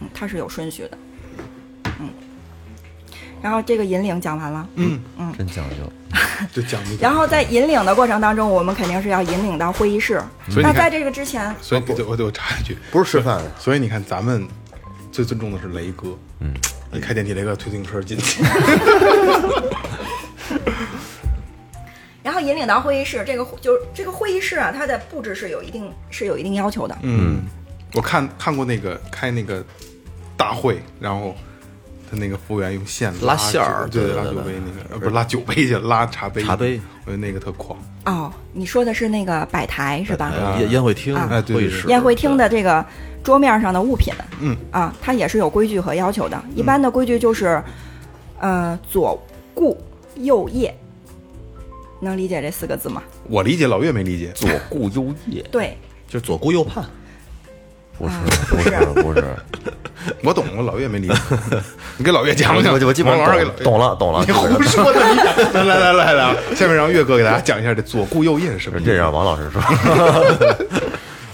[0.00, 0.98] 嗯，它是有顺序的，
[2.00, 2.08] 嗯。
[3.42, 5.76] 然后这个引领讲完了，嗯嗯，真讲究。
[6.52, 6.90] 就讲究。
[7.00, 10.22] 然后在引领的过程当中，我们肯定是要引领到会议室。
[10.56, 14.46] 那在这个之前，所以我我我插一句，不是吃饭，所以你看咱们
[15.12, 16.54] 最尊重的是雷哥，嗯，
[16.92, 18.42] 一开电梯，雷哥推自行车进去
[22.24, 26.96] 然后引领到会议室，这个就是这个会议室啊，它的布置是有一定是有一定要求的。
[27.02, 27.42] 嗯，
[27.94, 29.62] 我看看过那个开那个
[30.36, 31.36] 大会，然后
[32.10, 37.78] 他那个服务员用线拉线儿酒对拉对对对酒杯那个，呃，不是拉酒杯去，拉茶杯，茶杯，我觉得那个特狂。
[38.06, 40.32] 哦，你说的是那个摆台是吧？
[40.34, 42.84] 哎宴宴会厅、啊哎对对对会议室、宴会厅的这个
[43.22, 46.42] 桌面上的物品，嗯啊，它也是有规矩和要求的。
[46.56, 47.62] 一般的规矩就是，
[48.38, 49.22] 呃，左
[49.54, 49.78] 顾
[50.16, 50.74] 右腋，
[52.04, 53.02] 能理解这四个字吗？
[53.28, 54.30] 我理解，老岳没理解。
[54.34, 55.76] 左顾右腋，对，
[56.06, 56.84] 就是左顾右盼。
[57.96, 59.24] 不是啊不是不是，
[60.24, 61.14] 我懂了，老岳没理解。
[61.96, 64.24] 你给老岳讲讲，我我基本王老师给老上懂懂了懂了。
[64.26, 68.80] 你胡说的，你来来来来来，下面让岳哥给大家讲一下这左顾右腋是什么。
[68.80, 69.62] 这让王老师说。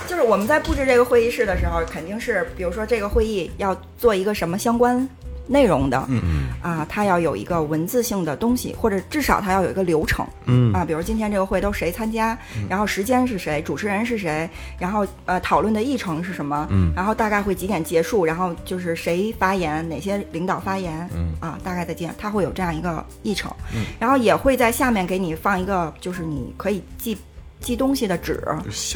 [0.06, 5.08] 就是我们在布置这个会议室的时候，肯定是比如说这个会议要做一个什么相关
[5.50, 6.22] 内容的，嗯。
[6.24, 10.72] 嗯，啊，它要有一个文字性的东西，或者至少它要有一个流程，嗯。
[10.72, 12.38] 啊，比如今天这个会都谁参加，
[12.68, 14.48] 然后时间是谁，主持人是谁，
[14.78, 21.34] 然后呃讨论的议程是什么，嗯，然后大概会几点结束，然后就是谁发言，哪些领导发言，嗯。
[21.40, 27.18] 啊，大概在几点，它会有这样一个议程，嗯，然后也会在下面给你放一个就是你可以记
[27.60, 28.40] 记东西的纸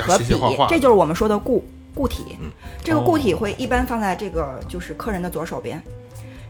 [0.02, 0.24] 和笔
[0.68, 2.36] 这就是我们说的固固体。
[2.40, 2.50] 嗯。
[2.82, 5.82] 这个固体会一般放在这个就是客人的左手边。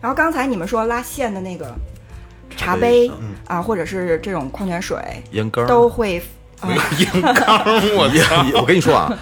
[0.05, 1.75] 然后刚才你们说拉线的那个
[2.55, 3.11] 茶杯
[3.47, 4.99] 啊，或者是这种矿泉水，
[5.31, 6.23] 烟缸都会
[6.67, 7.65] 啊， 硬刚，
[7.97, 8.61] 我操！
[8.61, 9.13] 我跟你说啊，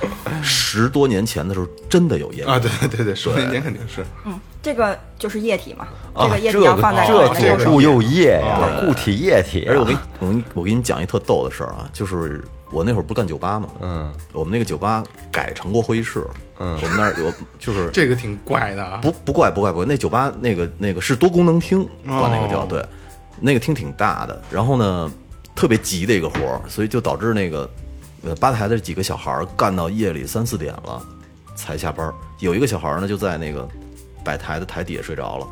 [0.43, 4.05] 十多年前的时候真的有烟啊，对对对对，说那年肯定是。
[4.25, 7.59] 嗯，这个就是液体嘛，啊这个液体这个要放在这右手边。
[7.59, 9.69] 左顾右腋呀，固体液体啊。
[9.71, 16.27] 而且我给你我给你我给你讲一特逗的事儿啊，就是我那会儿不是干酒吧嘛，嗯，我们那个酒吧改成过会议室，
[16.59, 22.85] 嗯，我们那儿有就是 这个挺怪的啊，不不怪不怪不怪，那酒吧那个那个是多功能厅，管那个叫、哦对，
[23.41, 25.11] 那个厅挺大的，然后呢
[25.63, 27.71] 特别急的一个活儿，所以就导致那个
[28.25, 31.01] 呃吧台的几个小孩儿干到夜里三四点了
[31.55, 33.69] 才下班儿，有一个小孩儿呢就在那个
[34.25, 35.47] 摆台的台底下睡着了，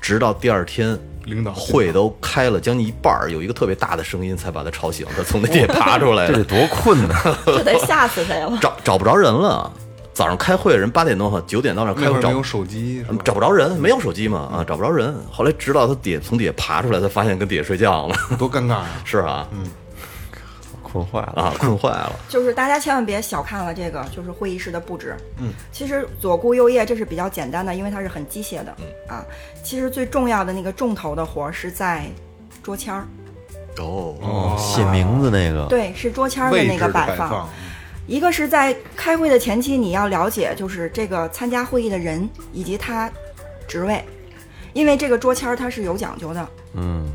[0.00, 0.98] 直到第二天。
[1.26, 7.36] 领导会都开了将近一半儿，有一个特别大的声音才把他吵醒，他从那底下爬出来 这得多困呐！
[7.44, 8.58] 这得 吓死谁了。
[8.62, 9.70] 找找不着人了。
[10.20, 15.16] 早上开会，人八点多九点到那儿开会没有手机，找不着人，没有手机嘛啊，找不着人。
[15.32, 18.14] 后来直到他底下从底下爬出来，才发现跟底下睡觉了。
[18.38, 18.86] 多尴尬呀！
[19.02, 19.64] 是啊，嗯
[20.82, 21.42] 困坏了。
[21.44, 22.12] 啊，困坏了。
[22.28, 25.16] 就是大家千万别小看了这个，就是会议室的布置。
[25.38, 28.76] 嗯，其实左顾右腋这是比较简单的，因为它是很机械的。
[28.78, 29.24] 嗯啊，
[29.64, 32.04] 其实最重要的那个重头的活儿是在
[32.62, 33.06] 桌签儿，
[33.78, 37.48] 哦，哦，写名字那个，对，是桌签儿的那个摆放。
[38.10, 43.08] 一个是在开会的前期，你要了解就是这个参加会议的人以及他
[43.68, 44.04] 职位，
[44.72, 46.48] 因为这个桌签儿它是有讲究的。
[46.74, 47.06] 嗯，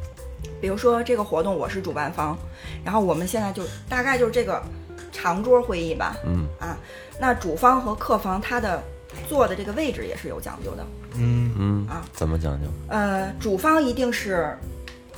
[0.62, 2.38] 比如说这个活动我是主办方，
[2.82, 4.64] 然后我们现在就大概就是这个
[5.12, 6.78] 长桌会议吧，嗯啊，
[7.20, 8.82] 那主方和客方他的
[9.28, 10.88] 坐的这个位置也是有讲究的，
[11.18, 12.68] 嗯嗯啊怎么讲究？
[12.88, 14.58] 呃，主方一定是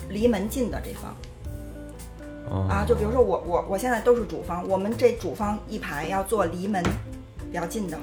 [0.09, 1.15] 离门近的这方。
[2.49, 6.83] 哦啊，就比如说我我我现在都是主方，我们这主方一排要坐离门
[7.51, 7.97] 比较近的，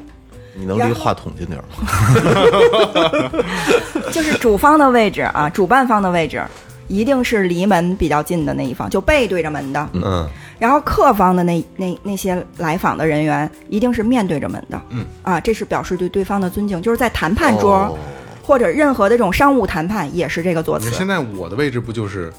[0.54, 3.30] 你能离话筒近点儿吗？
[4.12, 6.42] 就是主方的位置啊，主办方的位置
[6.88, 9.88] 一定是离门比较近的那一方，就背对着门的。
[9.92, 10.28] 嗯，
[10.58, 14.80] 然后客方的那那那些来访的人员一定是面对着门的。
[14.90, 17.98] 嗯啊，这是表示对对方的尊敬，就是在谈判桌、哦
[18.46, 20.90] 或者任何的这种商务谈判也是这个座词。
[20.90, 22.30] 你现在我的位置不就是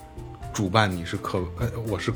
[0.56, 2.14] 主办，你是客，哎，我是，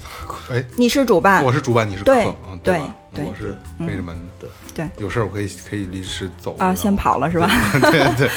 [0.50, 2.82] 哎，你是主办，我是主办，你是客，对嗯对
[3.14, 4.88] 对我是没什么的，对。
[4.98, 7.52] 有事儿我可以可以临时走啊，先跑了是吧？
[7.92, 8.30] 对 对，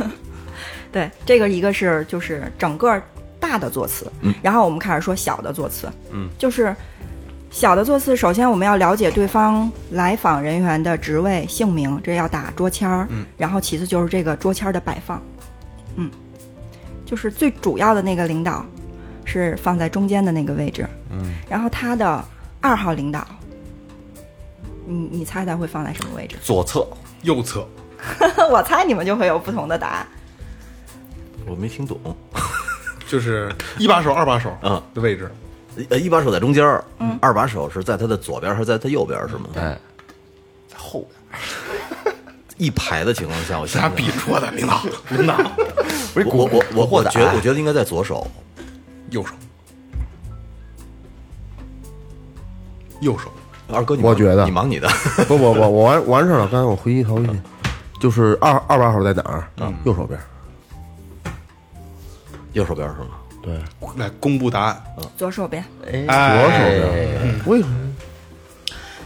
[0.90, 3.00] 对，这个一个是就是整个
[3.38, 4.34] 大的座次，嗯。
[4.40, 6.74] 然后我们开始说小的座次，嗯，就是
[7.50, 15.20] 小的座次，首先我们要了解对方来访人员的职位、姓名，这要打桌签儿，嗯，然后其次就是这个桌签儿的摆放，
[15.96, 16.10] 嗯，
[17.04, 18.64] 就是最主要的那个领导
[19.30, 22.22] 是放在中间的那个位置，嗯，然后他的
[22.60, 23.24] 二号领导，
[24.86, 26.36] 你你猜猜会放在什么位置？
[26.42, 26.86] 左侧。
[27.22, 27.64] 右侧。
[28.50, 30.06] 我猜你们就会有不同的答案。
[31.46, 31.98] 我没听懂。
[33.06, 34.82] 就是 一把手、二把手嗯。
[34.94, 35.30] 的位置，
[35.90, 36.64] 呃，一把手在中间
[36.98, 39.50] 嗯，二把手是在他的左边，还是在他右边是吗？
[39.54, 39.78] 在，
[40.74, 42.14] 后边
[42.56, 43.90] 一排的情况下，我咱俩想。
[43.90, 45.36] 想比戳的，领导，领导，
[46.14, 48.26] 我我我我我觉得我觉得应该在左手，
[49.10, 49.34] 右手，
[53.00, 53.30] 右手，
[53.72, 54.88] 二哥你忙我觉得你忙你的，
[55.28, 56.48] 不不不，我完完事儿了。
[56.48, 57.28] 刚才我回一头一，
[58.00, 59.48] 就是二二把手在哪儿？
[59.84, 60.18] 右手边。
[62.52, 63.10] 右手边是吗？
[63.42, 63.58] 对，
[63.96, 64.82] 来公布答案。
[65.16, 66.58] 左手边，哎左手
[66.92, 67.40] 边。
[67.46, 67.92] 为什么？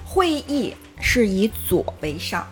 [0.05, 2.47] 会议是以左为上，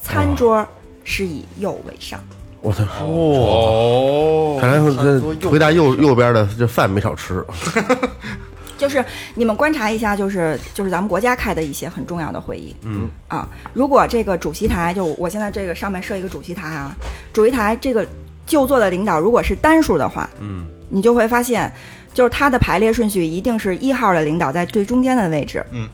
[0.00, 0.66] 餐桌
[1.04, 2.20] 是以右为上。
[2.62, 2.84] 我操！
[3.04, 7.44] 哦，看来这回答右右边的这饭没少吃。
[8.78, 9.04] 就是
[9.34, 16.96] 你们观察一下，就是就是咱们国家开的一些很重要的会议，嗯啊，如果这个主席台，就我现在这个上面设一个主席台啊，
[17.32, 18.04] 主席台这个
[18.44, 21.72] 就座的领导如果是单数的话，嗯，你就会发现，
[22.12, 25.88] 就是他的排列顺序一定是一号的领导在最中间的位置，嗯。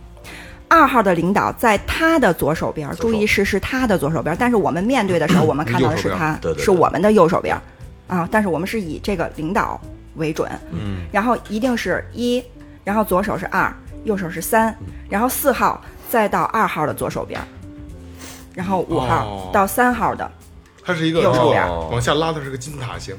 [0.68, 6.64] 二号的领导在他的左手边，注意是是他的左手边，但是我们面对的时候，我们看到的是他，对对对。
[6.64, 7.58] 是我们的右手边，
[8.06, 9.80] 啊，但是我们是以这个领导
[10.16, 12.42] 为准，嗯，然后一定是一，
[12.84, 13.72] 然后左手是二，
[14.04, 14.76] 右手是三，
[15.08, 17.40] 然后四号再到二号的左手边，
[18.54, 19.50] 然后五号哦。
[19.52, 20.30] 到三号的，
[20.84, 21.66] 它是一个右手边。
[21.90, 23.16] 往下拉，的是个金字塔形，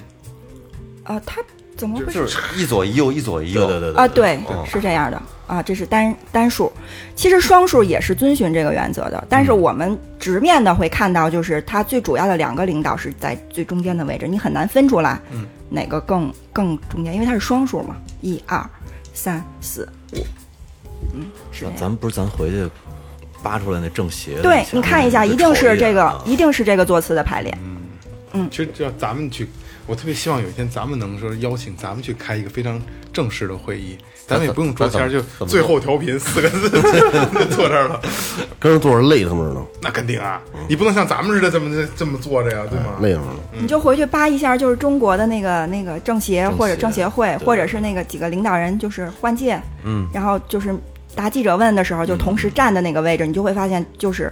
[1.04, 1.42] 啊，他
[1.80, 3.66] 怎么会就是一左一右，一左一右。
[3.66, 6.70] 对对对啊，对，哦是这样的啊，这是单单数。
[7.16, 15.18] 其实双数也是遵循这个原则的，但是我们直面的会看到，就是它最主要的两个领导是在最中间的位置，你很难分出来
[15.70, 18.62] 哪个更更中间，因为它是双数嘛，一二
[19.14, 20.18] 三四五，
[21.14, 21.76] 嗯，是这样。
[21.78, 22.70] 咱们不是咱回去
[23.42, 27.58] 扒出来那正邪的对你看一下，一定是这个，一定是这个座次的排列。
[28.50, 29.48] 其实只要咱们去，
[29.86, 36.70] 我特别希望有一天咱们能说邀请咱们去开一个非常正式的会议，咱们也不用桌签，就最后调频四个字
[37.50, 38.00] 坐这儿了，
[38.60, 42.96] 跟人坐着累他们着呢，那肯定啊，你不能像咱们似的这么这么坐着呀，对吗？
[43.02, 43.40] 累他们呢。
[43.60, 50.76] 你就回去扒一下，就是中国的那个那个政协或者政协会，或者是那个几个领导人就是换届，嗯，然后就是
[51.16, 54.32] 答记者问的时候，就同时站的那个位置，你就会发现就是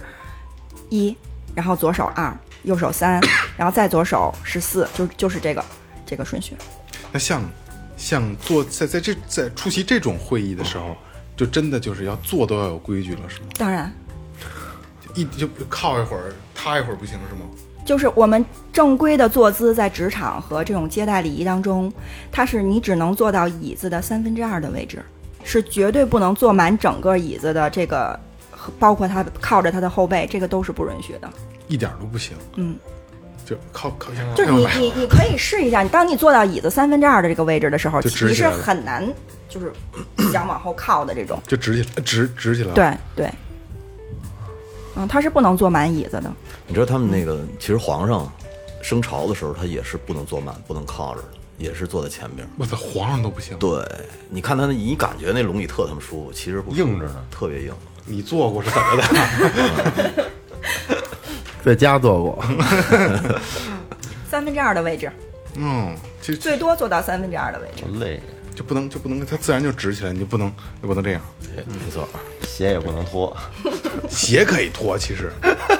[0.88, 1.14] 一，
[1.54, 2.32] 然后左手二，
[2.62, 3.20] 右手三，
[3.56, 5.64] 然后再左手是四，就就是这个
[6.04, 6.56] 这个顺序。
[7.12, 7.42] 那像
[7.96, 10.96] 像做在在这在出席这种会议的时候，
[11.36, 13.46] 就真的就是要做都要有规矩了，是吗？
[13.56, 13.92] 当然，
[15.14, 17.40] 一就靠一会儿，塌一会儿不行是吗？
[17.84, 21.90] 就是我们正规的坐姿在职场和这种接待礼仪当中，
[22.30, 25.02] 它是你只能坐到椅子的三分之二的位置，
[25.42, 28.20] 是绝对不能坐满整个椅子的这个，
[28.78, 31.30] 包括它靠着它的后背，这个都是不允许的。
[31.68, 32.76] 一点都不行，嗯，
[33.44, 39.06] 就靠靠下，就是你你你可以试一下，你当你坐到椅子三分之二的这个位置的时候，你是很难
[39.48, 39.72] 就是
[40.32, 41.40] 想往后靠的这种。
[41.46, 42.74] 就直起来，直直起来。
[42.74, 43.30] 对对，
[44.96, 46.32] 嗯，他是不能坐满椅子的。
[46.66, 48.30] 你知道他们那个，其实皇上
[48.82, 52.46] 升朝的时候，他也是不能坐满，不能靠着的，也是坐在前边。
[52.58, 53.58] 我操，皇上都不行。
[53.58, 53.82] 对，
[54.28, 57.72] 你看他那，你感觉那龙椅特他妈舒服，其实不硬着呢特别硬。
[58.04, 60.24] 你坐过是怎么的？
[61.68, 62.44] 在家做过，
[64.26, 65.10] 三分之二的位置，
[65.56, 67.84] 嗯，其实最多做到三分之二的位置。
[67.98, 68.18] 累，
[68.58, 70.52] 就不能就不能，它自然就直起来，你就不能
[70.82, 71.20] 就不能这样。
[71.54, 72.08] 没错。
[72.44, 73.36] 鞋也不能脱。
[74.10, 75.32] 鞋可以脱，其实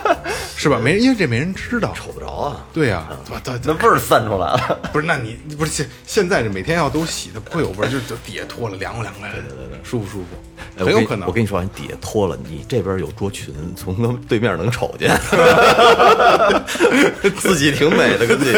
[0.56, 0.78] 是吧？
[0.80, 1.92] 没人，因为这没人知道。
[1.92, 2.64] 瞅不着啊。
[2.72, 3.40] 对呀、对吧？
[3.44, 4.78] 对那味儿散出来了。
[4.94, 9.42] 不是，那你不是现现在这每天要都洗，它不会有味儿，就就底下脱了，凉快凉快的，
[9.82, 10.26] 舒服舒服，
[10.76, 11.26] 哎我跟你很有可能。
[11.26, 15.18] 我跟你说啊，你底下脱了，你这边有桌裙，从那对面能瞅见，
[17.38, 18.52] 自己挺美的，跟自己。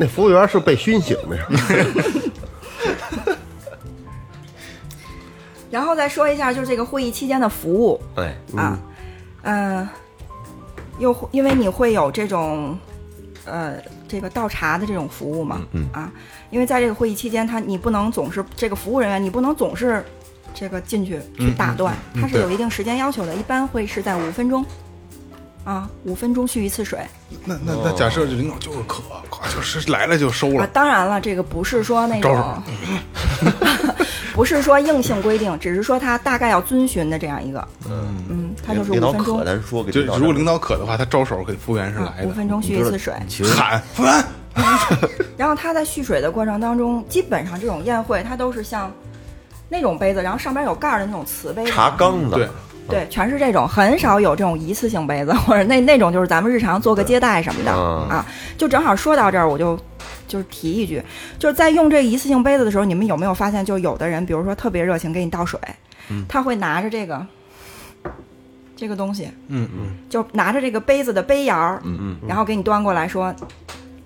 [0.00, 1.36] 那服务员是被熏醒的
[5.70, 8.78] 然后再说一下，就是这个会议期间的服务对，啊，
[9.42, 9.88] 嗯、
[10.98, 12.78] 又会因为你会有这种，
[13.44, 13.74] 呃，
[14.06, 16.10] 这个倒茶的这种服务嘛，嗯啊，
[16.50, 20.04] 因为在这个会议期间，他你不能总是这个服务人员，你不能总是
[20.54, 24.64] 这个进去去打断，它是有一定时间要求的，一般会是在五分钟。
[25.64, 26.98] 啊，五分钟续一次水
[27.44, 29.02] 那那那假设这领导就是渴，
[29.54, 30.66] 就是来了就收啊了。。
[30.68, 32.62] 当然了，这个不是说那招种，
[34.38, 42.28] 不是说硬性规定，只是说他大概要遵循的这样一个，嗯嗯，他就是领导五分钟渴，咱说给就如果领导渴的话，他招手给服务员是啊来的。
[42.28, 43.12] 五分钟续一次水。
[43.56, 44.24] 喊服务员，
[45.36, 48.92] 然后他在续水的过程当中，基本上这种宴会它都是像
[49.68, 52.48] 那种杯子，然后上边有盖儿的那种瓷杯，茶缸子，对，
[52.88, 58.08] 对，全是这种，很少有这种一次性杯子， 或者那那种就是咱们日常做个接待什么的嗯。
[58.08, 58.26] 啊。
[58.56, 59.78] 就正好说到这儿，我就
[60.26, 61.02] 就是提一句，
[61.38, 65.58] 就是在用这个一次性杯子的时候，你们有没有发现，就有的人，比如说特别热情给你倒水，
[66.28, 67.24] 他会拿着这个
[68.76, 73.34] 这个东西，嗯嗯，就拿着这个杯子的杯沿儿，嗯嗯，然后给你端过来说。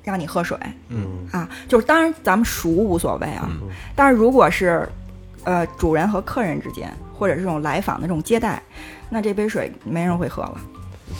[0.05, 0.59] 让你喝水，
[0.89, 1.29] 嗯。
[1.31, 3.49] 啊，就是当然咱们熟无所谓啊，
[3.95, 4.85] 但是如果是
[5.45, 6.93] 呃主人和客人之间，
[7.23, 8.61] 或者是这种来访的这种接待，
[9.09, 10.61] 那这杯水没人会喝了，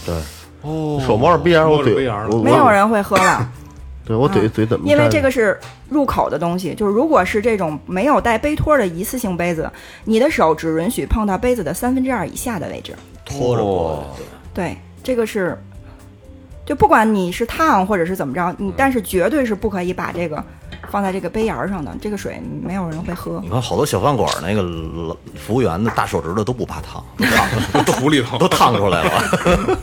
[0.05, 0.15] 对，
[0.63, 1.95] 哦手摸着鼻沿，我嘴
[2.43, 3.49] 没有，人会喝了，
[4.05, 4.89] 对我嘴啊嘴怎么？
[4.89, 5.57] 因为这个是
[5.89, 9.71] 入口的东西，就是如果是这种没有带杯托的一次性杯子，
[10.03, 15.57] 你的手只允许碰到杯子的三分之二以下的位置，拖着过去，对，这个是。
[16.65, 20.43] 就不管你是烫或者是怎么着，你但是绝对是不可以把这个
[20.93, 23.49] 放在这个杯沿儿上的，这个水没有人会喝你。
[23.49, 27.03] 看好多小饭馆那个老服务员的大手指头都不怕烫，
[27.73, 29.79] 都烫土里头都烫出来了。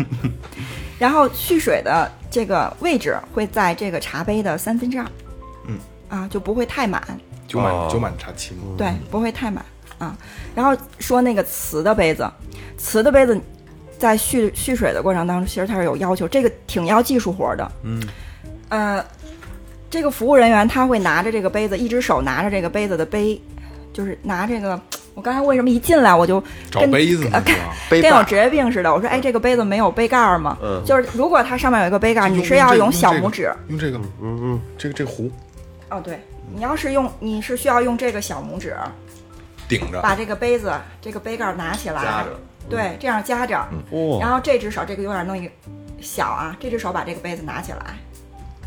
[0.98, 5.06] 然后蓄水的这个位置会在这个茶杯的三分之二，
[5.68, 7.02] 嗯，啊，就不会太满，
[7.46, 8.62] 酒满酒满茶期嘛。
[8.78, 9.62] 对，不会太满
[9.98, 10.16] 啊。
[10.54, 12.26] 然后说那个瓷的杯子，
[12.78, 13.38] 瓷的杯子
[13.98, 17.72] 在蓄蓄水的过程当中，其实它是有要求，这个挺要技术活的。
[17.82, 18.02] 嗯，
[18.70, 19.04] 呃，
[19.94, 23.40] 这个服务人员他会拿着这个杯子，一只手拿着这个杯子的杯，
[23.92, 24.80] 就是拿这个。
[25.14, 27.30] 我刚才为什么一进来我就找杯子
[27.88, 28.92] 跟跟有职业病似的？
[28.92, 30.58] 我说，哎，这个杯子没有杯盖儿吗？
[30.60, 30.82] 嗯。
[30.84, 33.54] 就是如果它上面有一个杯盖儿，你是要用小拇指。
[33.68, 35.30] 用这个，嗯嗯，这个这个壶。
[35.90, 36.18] 哦，对，
[36.52, 38.74] 你要是用，你是需要用这个小拇指
[39.68, 42.30] 顶着，把这个杯子这个杯盖儿拿起来，夹着。
[42.68, 45.52] 对，这样夹着，哇然后这只手这个有点弄一个
[46.00, 47.78] 小啊，这只手把这个杯子拿起来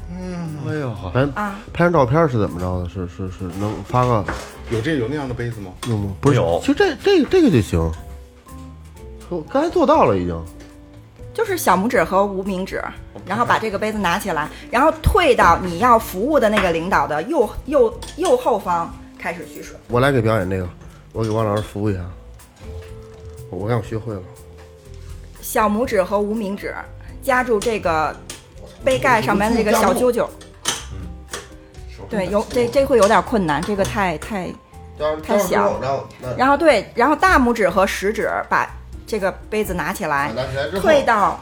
[0.09, 2.89] 哎呦，咱啊，拍张照片是怎么着的？
[2.89, 4.23] 是是是，能发个
[4.69, 5.71] 有这有那样的杯子吗？
[5.87, 6.13] 有吗？
[6.21, 7.91] 不是有，其实这这个这个就行。
[9.29, 10.45] 我刚才做到了已经。
[11.33, 12.83] 就是小拇指和无名指，
[13.23, 19.77] 然后把这个杯子拿起来，然后退到你要服务的那个领导的右右右后方开始蓄水。
[19.87, 20.67] 我来给表演这个，
[21.13, 21.99] 我给王老师服务一下。
[23.51, 24.21] 我让我学会了。
[25.39, 26.73] 小拇指和无名指
[27.21, 28.15] 夹住这个
[28.87, 30.29] 杯盖上面的这个小揪揪。
[32.09, 34.49] 对，有这这会有点困难，这个太太
[35.21, 36.07] 太小然后
[36.37, 38.65] 然后对，然后大拇指和食指把
[39.05, 41.37] 这个杯子拿起来，拿起来之后，退到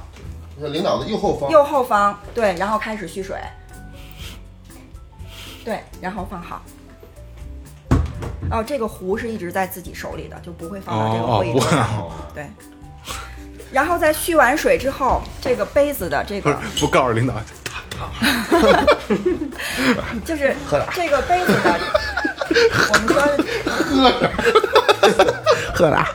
[0.57, 1.51] 那领导的右后方。
[1.51, 3.37] 右后方，对，然后开始蓄水，
[5.63, 6.63] 对，然后放好。
[8.49, 11.87] 哦，这个壶是一直在自己手里的，就不会放到这个哦哦，不会议桌上。
[12.09, 12.49] 会，对。
[13.71, 17.33] 然后在蓄完水之后，这个杯子的这个不告诉领导，
[20.25, 20.55] 就是
[20.93, 21.79] 这个杯子的，
[22.89, 23.15] 我们说
[25.73, 26.05] 喝点。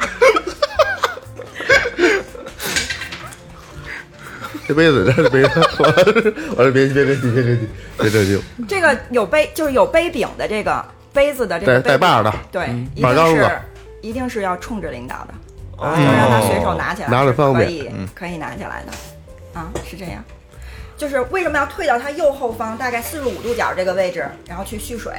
[4.67, 5.51] 这杯子，这杯子，
[6.57, 7.59] 我说别别别别别别
[7.99, 13.61] 别着急这个有杯，就是有杯柄的这个杯子的这个带杯带把的，对，一定是
[14.01, 15.35] 一定是要冲着领导的，
[15.81, 20.23] 啊，就让他随手拿起来，拿着方便可以可以拿起来的，啊，是这样。
[20.97, 25.15] 就是为什么要退到他右后方，大概四十五度角这个位置，然后去蓄水，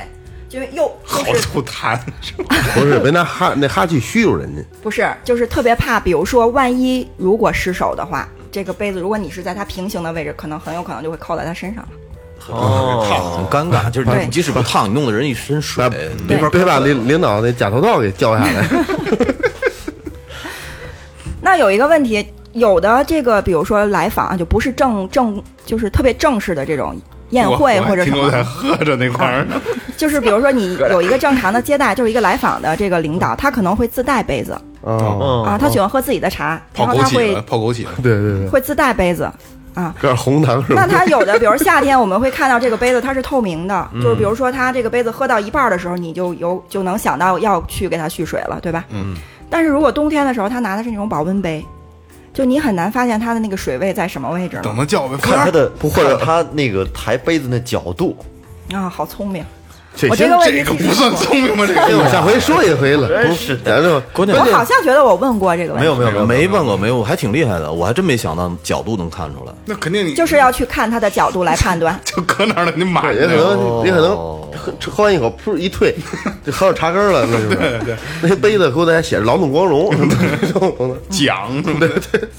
[0.48, 2.00] 就是右好就是吐痰，
[2.76, 4.62] 不是别拿哈那哈气虚住人家。
[4.84, 11.90] 不是就是特别怕，比如说万一如果失手的话，这个杯子如果你是在它平行的位置，可能很有可能就会扣在他身上了。
[12.50, 13.08] 哦
[13.38, 15.90] 很尴尬，就是你即使不烫，你弄的人一身水，
[16.28, 18.68] 别别把领领导那假头套给掉下来。
[21.42, 26.96] 那有一个问题，有的这个比如说来访啊，就不是正正就是特别正式的这种
[27.32, 29.60] 宴会或者什停留在么，喝着那块儿呢。
[29.98, 37.86] 就是比如说你 有一个正常的接待，就是一个来访的这个领导，他可能会自带杯子哦，啊，他喜欢喝自己的茶，然后他会，泡枸杞。
[38.02, 39.30] 对对对，会自带杯子
[39.76, 39.94] 啊。
[40.02, 40.86] 这红糖是吧？
[40.86, 48.84] 那他有的，比如夏天我们会看到这个杯子它是透明的， 嗯就是比如说他这个杯子喝到一半的时候，你就有就能想到要去给他蓄水了，对吧？
[48.90, 49.16] 嗯。
[49.52, 51.64] 但是如果冬天的时候，他拿的是那种保温杯，
[52.34, 54.62] 就你很难发现他的那个水位在什么位置呢？
[54.64, 58.16] 等他叫呗，看他的不或者看他那个抬杯子那角度，
[58.72, 59.46] 啊，好聪明。
[59.96, 61.66] 这我这个问题这个不算聪明吗？
[61.68, 64.00] 这个下回说一回了，真是的。
[64.14, 69.54] 关键我好像觉得我问过这个问题，没有没有没有没问过没有，我还挺厉害的，我还真没想到角度能看出来。
[69.66, 72.00] 那肯定你就是要去看他的角度来判断。
[72.06, 72.74] 就搁那儿了？
[72.76, 73.56] 你买也可的。
[73.56, 74.16] 能，也可能
[74.56, 75.94] 喝喝完一口，噗一退，
[76.46, 77.98] 就喝到茶根了，那就是。
[78.22, 80.96] 那些杯子给我还写着“劳动光荣 ”什么的。
[81.10, 82.30] 奖，对对，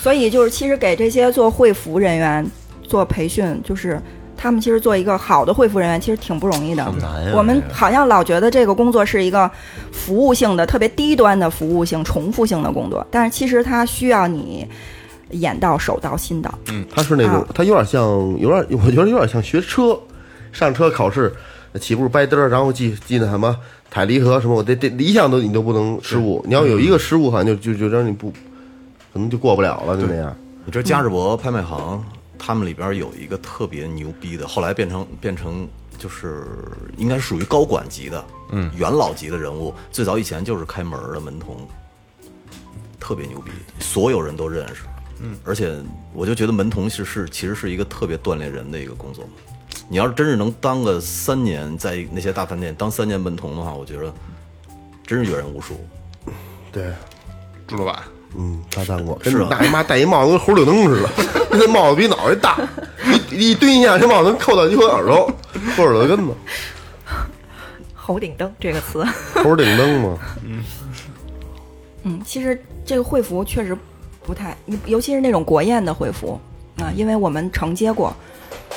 [0.00, 2.44] 所以就是其实给这些做会服人员
[2.82, 4.00] 做培训，就是
[4.36, 6.84] 他们其实做一个好的会服人员，其实挺不容易的。
[7.00, 9.50] 难呀我们好像老觉得这个工作是一个
[9.92, 14.66] 服务性的、特别低端的服务性、重复性的工作，但是其实它需要你
[15.30, 16.52] 眼到、手到、心到。
[16.68, 18.02] 嗯他是那种啊，他有点像，
[18.38, 19.98] 有点，我觉得有点像学车，
[20.52, 21.32] 上车考试，
[21.80, 23.56] 起步掰灯儿，然后记记那什么
[23.90, 26.44] 踩离合什么，我这这一项都你都不能失误。
[26.46, 28.30] 你要有一个失误，好像就就就让你不，
[29.12, 30.34] 可能就过不了了，就那样。
[30.66, 32.02] 你知道嘉士伯拍卖行，
[32.46, 35.66] 他们里边有一个特别牛逼的，后来变成变成
[35.96, 36.44] 就是
[36.98, 39.74] 应该属于高管级的，嗯，元老级的人物。
[39.90, 41.66] 最早以前就是开门的门童，
[43.00, 44.82] 特别牛逼，所有人都认识。
[45.20, 45.74] 嗯，而且
[46.12, 49.24] 我就觉得门童是是其实是一个特别锻炼人的一个工作。
[49.88, 54.12] 你要是真是能当个三年，在那些大饭店当三年门童的话，我觉得
[55.06, 55.82] 真是阅人无数。
[56.70, 56.92] 对，
[57.66, 58.02] 朱老板，
[58.36, 59.48] 嗯，他当过，跟是啊。
[59.50, 61.08] 大姨妈戴一帽子跟猴顶灯似的，
[61.52, 62.58] 那帽子比脑袋大，
[63.30, 65.30] 一一蹲下，这帽子能扣到你耳朵，
[65.76, 66.32] 扣耳朵根子，
[67.94, 69.04] 猴顶灯这个词，
[69.42, 70.18] 猴顶灯嘛。
[70.44, 70.64] 嗯
[72.04, 73.76] 嗯，其实这个会服确实
[74.22, 74.56] 不太，
[74.86, 76.38] 尤其是那种国宴的会服
[76.78, 78.14] 啊，因为我们承接过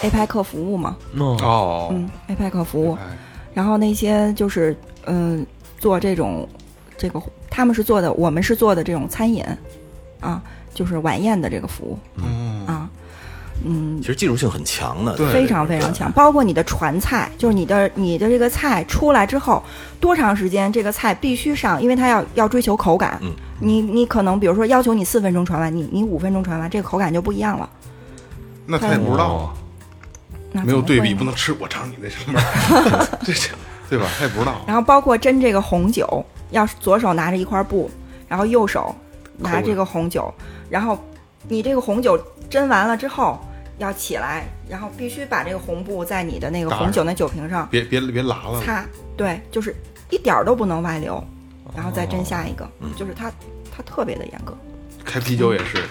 [0.01, 3.17] APEC 服务嘛，哦，嗯，APEC 服务，哎，
[3.53, 4.75] 然后那些就是
[5.07, 5.45] 嗯、
[5.79, 6.47] 做这种
[6.97, 9.45] 这个他们是做的，我们是做的这种餐饮
[10.19, 10.41] 啊，
[10.73, 12.89] 就是晚宴的这个服务嗯，啊，
[13.63, 14.01] 嗯。
[14.01, 19.63] 其，实技术性很强的，对非常非常强，包括你的传菜，就是你的你的这个菜出来之后，
[19.99, 23.19] 多长时间这个菜必须上，因为它要要追求口感。
[23.21, 27.69] 嗯，你你可能比如说要求你四分钟传完，你你五分钟传完，这个口感就不一样了。
[28.65, 29.25] 那他也不知道。
[29.33, 29.53] 啊，
[30.51, 32.39] 那没有对比，不能吃我尝你那什么，
[33.21, 33.49] 这这
[33.89, 34.07] 对吧？
[34.17, 37.89] 他也不知道，然后包括斟这个红酒，要左手拿着一块布，
[38.27, 38.93] 然后右手
[39.37, 40.33] 拿这个红酒，
[40.69, 40.97] 然后
[41.47, 42.19] 你这个红酒
[42.49, 43.39] 斟完了之后
[43.77, 48.85] 要起来，然后必须把这个红布在你的那个红酒那酒瓶上别别别拉了，擦，
[49.15, 49.75] 对，就是
[50.09, 51.23] 一点儿都不能外流，
[51.75, 53.31] 然后再斟下一个，就是它
[53.75, 54.57] 它特别的严格。
[55.03, 55.83] 开啤酒也是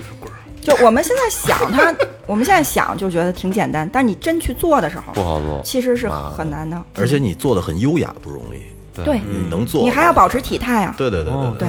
[0.60, 1.94] 就我们现在想它，
[2.26, 5.62] 我们现在想就觉得挺简单，但是你真去做的时候，不好做。
[5.64, 6.82] 其实是很难的。
[6.96, 8.60] 而且你做的很优雅不容易，
[9.04, 10.94] 对，你能做，你还要保持体态啊。
[10.96, 11.68] 对对对哦对。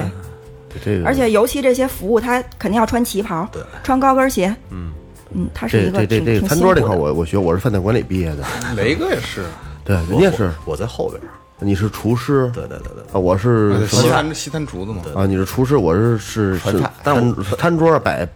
[0.70, 3.62] 对，这个，而且尤其这些服务，他肯定要穿旗袍，对。
[3.82, 4.54] 穿高跟鞋。
[4.70, 4.92] 嗯。
[5.30, 8.42] 嗯，他是一个挺这这这挺辛苦的餐桌这块儿，我我学我是饭店管理毕业的，
[8.74, 9.44] 雷哥也是，
[9.84, 15.26] 对，人家是我在后边儿，你是厨师，对对对对，啊，我是呃西餐西餐厨子嘛，啊？
[15.26, 18.26] 你是厨师，我是是是但是餐餐桌摆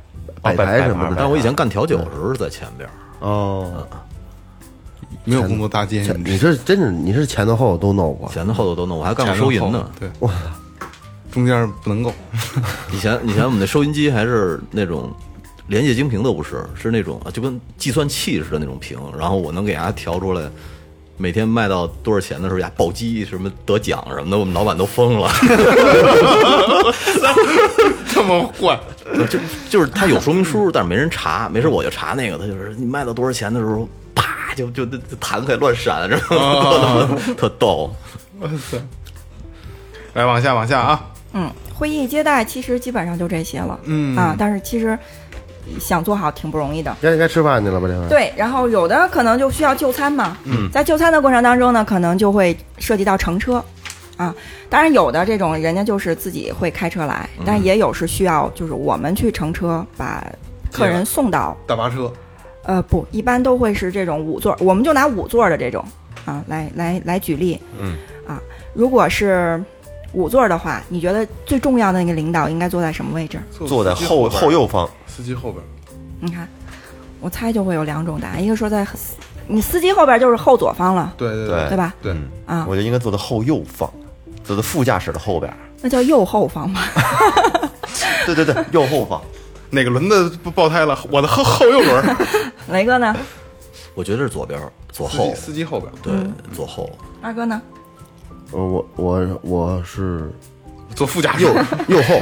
[0.42, 1.16] 摆摆台什么的。
[1.18, 2.92] 但我以前干调酒的时候是在前边儿，
[3.26, 3.88] 哦，
[5.24, 9.90] 没有工作搭接，前你这真是你是前头后头都弄过，前头后头都弄，我还干过收银呢。
[9.98, 10.08] 对，
[11.30, 12.12] 中间不能够，
[12.92, 15.10] 以前以前我们那收音机还是那种
[15.68, 20.42] 连液晶屏都不是，是那种就跟计算器似的那种屏，然后我能给它调出来。
[21.18, 25.30] 每天卖到多少钱的时候，呀，暴击什么得奖什么的，我们老板都疯了。
[28.08, 28.80] 这么坏，
[29.30, 37.94] 就就是他有说明书，但是没人查，没事我就查那个，他就是你卖到多少钱的时候，啪就就就就弹开乱闪，知道吗特逗。
[38.40, 38.78] 哇 塞
[40.14, 43.78] 来往下往下啊，嗯，会议接待其实基本上就这些了。
[43.84, 44.98] 嗯啊，但是其实
[45.80, 46.94] 想做好挺不容易的。
[47.00, 47.88] 该该吃饭去了吧？
[47.88, 50.36] 这回对，然后有的可能就需要就餐嘛。
[50.44, 53.64] 嗯，在就餐的过程当中呢，可能就会涉及到乘车，
[54.18, 54.34] 啊，
[54.68, 60.22] 当然有的这种人家就是自己会开车来，但也有是需要就是我们去乘车把
[60.70, 62.12] 客人送到，大巴车，
[62.64, 65.84] 呃，不，一般都会是这种五座，我们就拿五座的这种
[66.24, 67.58] 啊来来来举例。
[67.78, 67.96] 嗯，
[68.26, 68.40] 啊，
[68.72, 69.62] 如果是
[70.12, 73.38] 五座的话，你觉得最重要的那个领导应该坐在什么位置？
[73.66, 75.64] 坐在后后右方，司机后边，
[76.20, 76.48] 你看，
[77.20, 78.86] 我猜就会有两种答案，一个说在
[79.48, 81.94] 你司机后边就是后左方了，对对对对吧？
[82.00, 82.14] 对，
[82.46, 83.92] 啊，我就应该坐在后右方，
[84.44, 85.56] 坐在副驾驶的后边儿。
[85.80, 86.82] 那叫右后方吧。
[88.24, 89.20] 对对对，右后方。
[89.72, 90.98] 哪个轮子不爆胎了？
[91.10, 92.16] 我的后后右轮儿，
[92.70, 93.16] 雷哥呢？
[93.94, 96.12] 我觉得是左边儿左司机后，司机后边，对
[96.54, 96.90] 左后。
[97.22, 97.60] 二哥呢？
[98.52, 100.30] 呃我我我是
[100.94, 101.54] 坐副驾驶，右
[101.88, 102.20] 右后，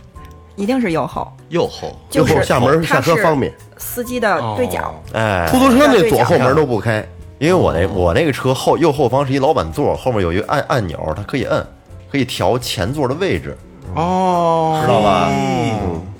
[0.56, 3.50] 一定是右后，右后，就是右后下门下车方便。
[3.78, 4.94] 司机的对角。
[5.14, 7.02] 哦哎，出租车那左后门都不开，
[7.38, 11.66] 因为我那我那个车后右后方是一老板座，后面有一个按按钮，它可以摁，
[12.12, 13.56] 可以调前座的位置，
[13.94, 15.30] 哦，知道吧？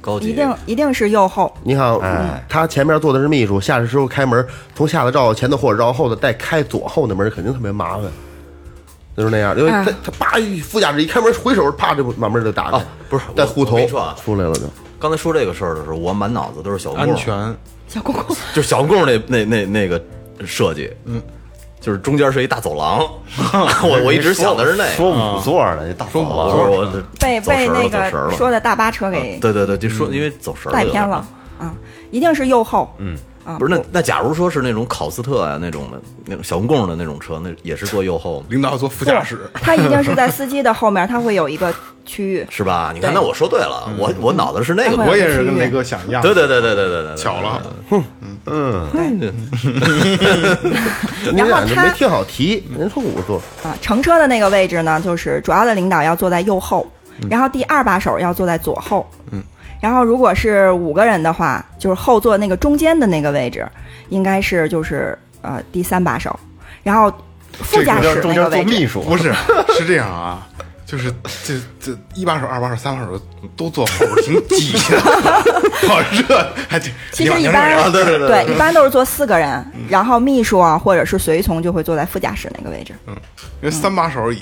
[0.00, 2.44] 高级一定一定是右后，你看，哎。
[2.48, 8.04] 他前面坐的是秘书，下去之后开门，从下头绕前头或者绕后头，再开左后的门，肯定特别麻烦。
[9.16, 13.78] 就是那样，因为啊他他叭一副驾驶一开门，回手啪就把门就打开哦，不是带护头
[14.24, 14.62] 出来了就。
[14.98, 17.56] 刚才说这个事儿的时候，我满脑子都是小公安全，
[17.88, 18.36] 小公公。
[18.54, 20.00] 就是小公那那那那个
[20.46, 21.20] 设计，嗯，
[21.80, 23.00] 就是中间是一大走廊，
[23.82, 31.26] 我我一直想的是那个，说五座的那大说走我廊，说我被被那个说的大巴车给对对对，就说因为走神儿有点带偏了。
[31.60, 31.74] 嗯，
[32.10, 32.94] 一定是右后。
[32.98, 33.16] 嗯
[33.50, 41.74] 啊，不是那那假如说是那种考斯特啊那种的那种小公共的那种车，那也是坐右后吗领导坐副驾驶，他一定是在司机的后面，他会有一个
[42.04, 42.46] 区域。
[42.50, 42.92] 是吧？
[42.94, 46.22] 你看，那我说对了，我我脑子是那个我也是跟雷哥想一样。
[46.22, 47.60] 对对对对对对对，对巧了，
[51.32, 56.86] 你 然后他俩就没听好题，人说五座，啊，乘车的那个位置呢，就是主要的领导要坐在右后，
[57.28, 59.08] 然后第二把手要坐在左后。
[59.30, 59.42] 嗯，
[59.80, 63.66] 然后如果是五个人的话，就是后座那个中间的那个位置，
[64.10, 66.38] 应该是就是呃第三把手，
[66.82, 67.12] 然后
[67.52, 69.32] 副驾驶中间做那个位秘书，不是，
[69.76, 70.46] 是这样啊，
[70.84, 71.10] 就是
[71.44, 73.20] 这这一把手、二把手、三把手
[73.56, 75.00] 都坐后边，挺挤的，
[75.88, 76.92] 好热，还挺。
[77.12, 82.92] 其实一般，对对对对一般都是坐四个人，然后秘书啊或者是随从就会坐在副驾驶那个位置。
[83.06, 83.16] 嗯
[83.62, 84.32] 因为三把手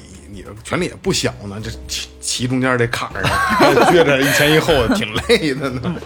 [0.64, 3.58] 权力也不小呢，这骑骑中间这坎儿啊，
[3.90, 5.96] 撅着一前一后的，挺累的呢。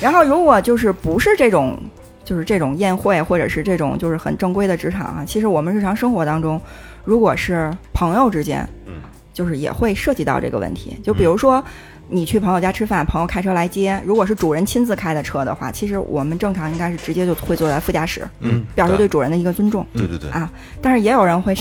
[0.00, 1.78] 然后如果就是不是这种，
[2.24, 6.60] 就是这种宴会或者是这种就是很正规的职场啊，其实我们日常生活当中，
[7.04, 8.94] 如果是朋友之间，嗯，
[9.32, 10.96] 就是也会涉及到这个问题。
[11.04, 11.62] 就比如说
[12.08, 19.86] 你去朋友家吃饭，朋友开车来接，如果是主人亲自开的车的话，其实我们正常应该是直接就会坐在副驾驶，嗯，表示对主人的一个尊重。
[19.92, 20.50] 对对对，啊，
[20.80, 21.54] 但是也有人会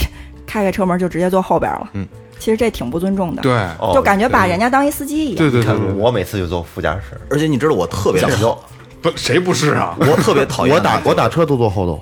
[0.46, 2.08] 开开车门就直接坐后边了，嗯，
[2.40, 5.38] 其实这挺不尊重的，对，哦就感觉把人家当一司机一样。
[5.38, 8.58] 对对对对，我每次就坐副驾驶，而且你知道我特别讲究，
[9.02, 9.96] 不谁不是啊？
[10.02, 12.02] 我特别讨厌我打我打车都坐后头，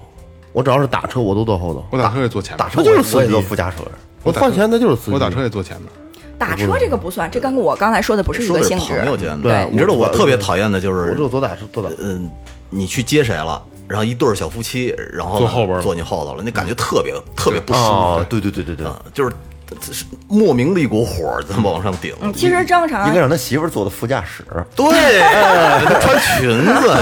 [0.52, 1.86] 我只要是打车我都坐后头。
[1.92, 3.78] 我打车也坐前面，打车就是司机我也坐副驾驶，
[4.24, 5.12] 我换钱那就是司机。
[5.12, 5.90] 我打车也坐前面。
[6.38, 8.98] 打车这个不算，这跟我刚才说的不是一个性质。
[8.98, 9.44] 朋友间的。
[9.44, 11.90] 对你知道我我特别讨厌的就是我就坐打车坐打。
[12.00, 12.30] 嗯，
[12.70, 17.86] 你去接谁了，然后一对儿小夫妻，然后坐后边了坐你后头了，那感觉特别特别不舒服。
[17.86, 19.32] 哦，对对对对对，啊，就是
[19.82, 22.14] 这是莫名的一股火在往上顶。
[22.22, 24.44] 嗯，其实正常应该让他媳妇儿坐的副驾驶，
[24.76, 24.86] 对，
[25.86, 26.94] 他 穿裙子，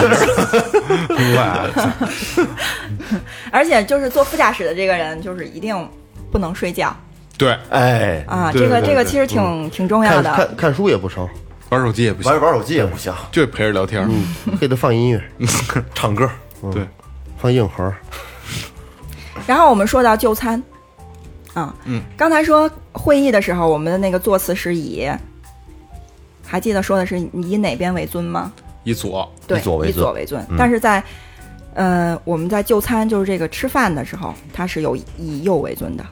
[3.51, 5.89] 而且就是坐副驾驶的这个人，就是一定
[6.31, 6.95] 不能睡觉。
[7.37, 8.51] 对，哎，啊。
[8.53, 10.31] 这个这个其实挺挺重要的。
[10.33, 11.27] 看看看书也不成，
[11.69, 12.31] 玩手机也不行。
[12.31, 14.07] 玩，玩手机也不行，就陪着聊天。
[14.59, 15.21] 给他放音乐，
[15.95, 16.29] 唱歌，
[16.69, 16.87] 对，
[17.37, 17.91] 放硬核。
[19.47, 20.61] 然后我们说到就餐，
[21.53, 25.09] 啊，嗯，刚才说会议的时候，我们的那个座次是以，
[26.45, 28.51] 还记得说的是以哪边为尊吗？
[28.83, 30.45] 以左，对，以左为尊为尊。
[30.57, 31.03] 但是在
[31.73, 36.05] 呃，我们在就餐，就是这个吃饭的时候，它是有以右为尊的。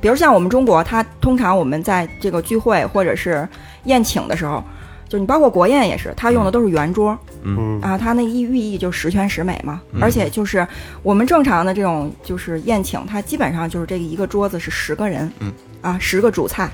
[0.00, 3.46] 比如像我们中国，它通常我们在这个聚会或者是
[3.84, 4.62] 宴请的时候，
[5.08, 9.80] 就你包括国宴也是，他用的都是圆桌，嗯啊，他那意寓意就十全十美嘛。
[10.00, 10.66] 而且就是
[11.02, 16.70] 我们正常的这种就是宴请，它基本上就是这个一个桌子是十个人，嗯，啊，十个主菜，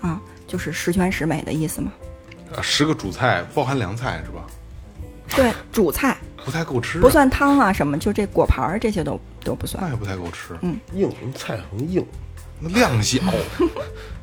[0.00, 1.92] 啊，就是十全十美的意思嘛。
[2.54, 4.44] 啊十个主菜包含凉菜是吧？
[5.34, 9.90] 对，主菜 不太够吃啊，不算汤啊什么，就这果盘儿这些都都不算那。
[9.90, 12.04] 也不太够吃，嗯硬菜很硬，
[12.60, 13.18] 那量小，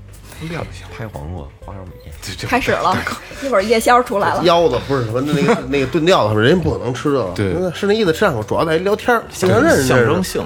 [0.49, 0.85] 量小。
[0.95, 1.91] 拍黄瓜、花生米，
[2.47, 2.95] 开始了，
[3.43, 4.43] 一会儿夜宵出来了。
[4.45, 7.31] 腰子不是什么那个 那个炖吊子，人家不可能吃这个。
[7.35, 10.43] 对是那意思，吃两口，主要在聊天儿，互相认识象，征性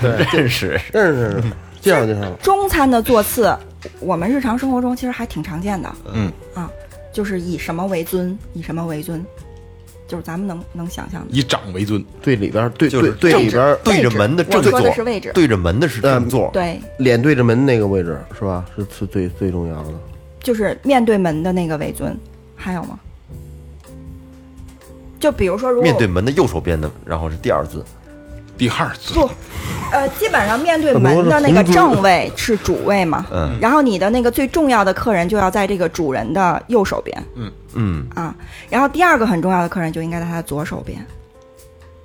[0.00, 0.38] 的，对。
[0.38, 1.48] 认识认识认识，
[1.80, 2.30] 介绍介绍。
[2.42, 3.54] 中餐的座次，
[4.00, 5.92] 我们日常生活中其实还挺常见的。
[6.12, 6.70] 嗯啊，
[7.12, 9.24] 就是以什么为尊，以什么为尊，
[10.12, 11.28] 就是咱们能能想象的。
[11.30, 18.66] 以掌为尊，对里边儿对就是对对里边儿对着门的正我说座是位置，对着门的是正座，对，脸对着门那个位置是吧？
[18.76, 19.88] 是是最最重要的。
[20.42, 22.14] 就是面对门的那个为尊。
[22.54, 23.00] 还有吗？
[25.18, 27.84] 就比如说，如果面对门的右手边的，然后是第二尊，
[28.62, 29.12] 第二次。
[29.14, 29.28] 不，
[29.90, 33.58] 呃，基本上面对门的那个正位是主位嘛，嗯。
[33.60, 37.20] 然后你的那个最重要的客人就要在这个主人的右手边。
[37.74, 38.32] 嗯，啊，
[38.70, 41.04] 然后第二个很重要的客人就应该在他的左手边，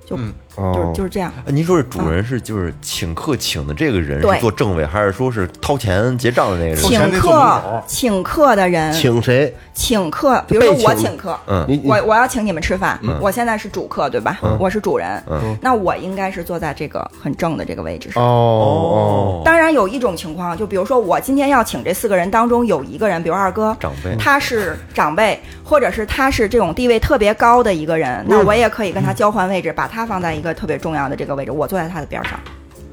[0.04, 0.18] 就
[0.58, 1.32] 嗯就是就是这样。
[1.46, 6.76] 哎您说是主人是就是请客请的这个人对是做正位，还是说是掏钱结账的那个人？
[6.76, 9.54] 请客请客的人，请谁？
[9.72, 14.38] 请客，比如说我请客，嗯我我要请你们吃饭，我现在是主客对吧？
[14.58, 15.22] 我是主人，
[15.60, 18.22] 那我应该是坐在这个很正的这个位置上。
[18.22, 32.38] 哦当然有一种情况，就比如说我今天要请这四个人当中有一个人，比如二哥，长辈他是长辈，或者是他是这种地位特别高的一个人，那我也可以跟他交换位置，把他放在一个特别重要的这个位置，我坐在他的边上。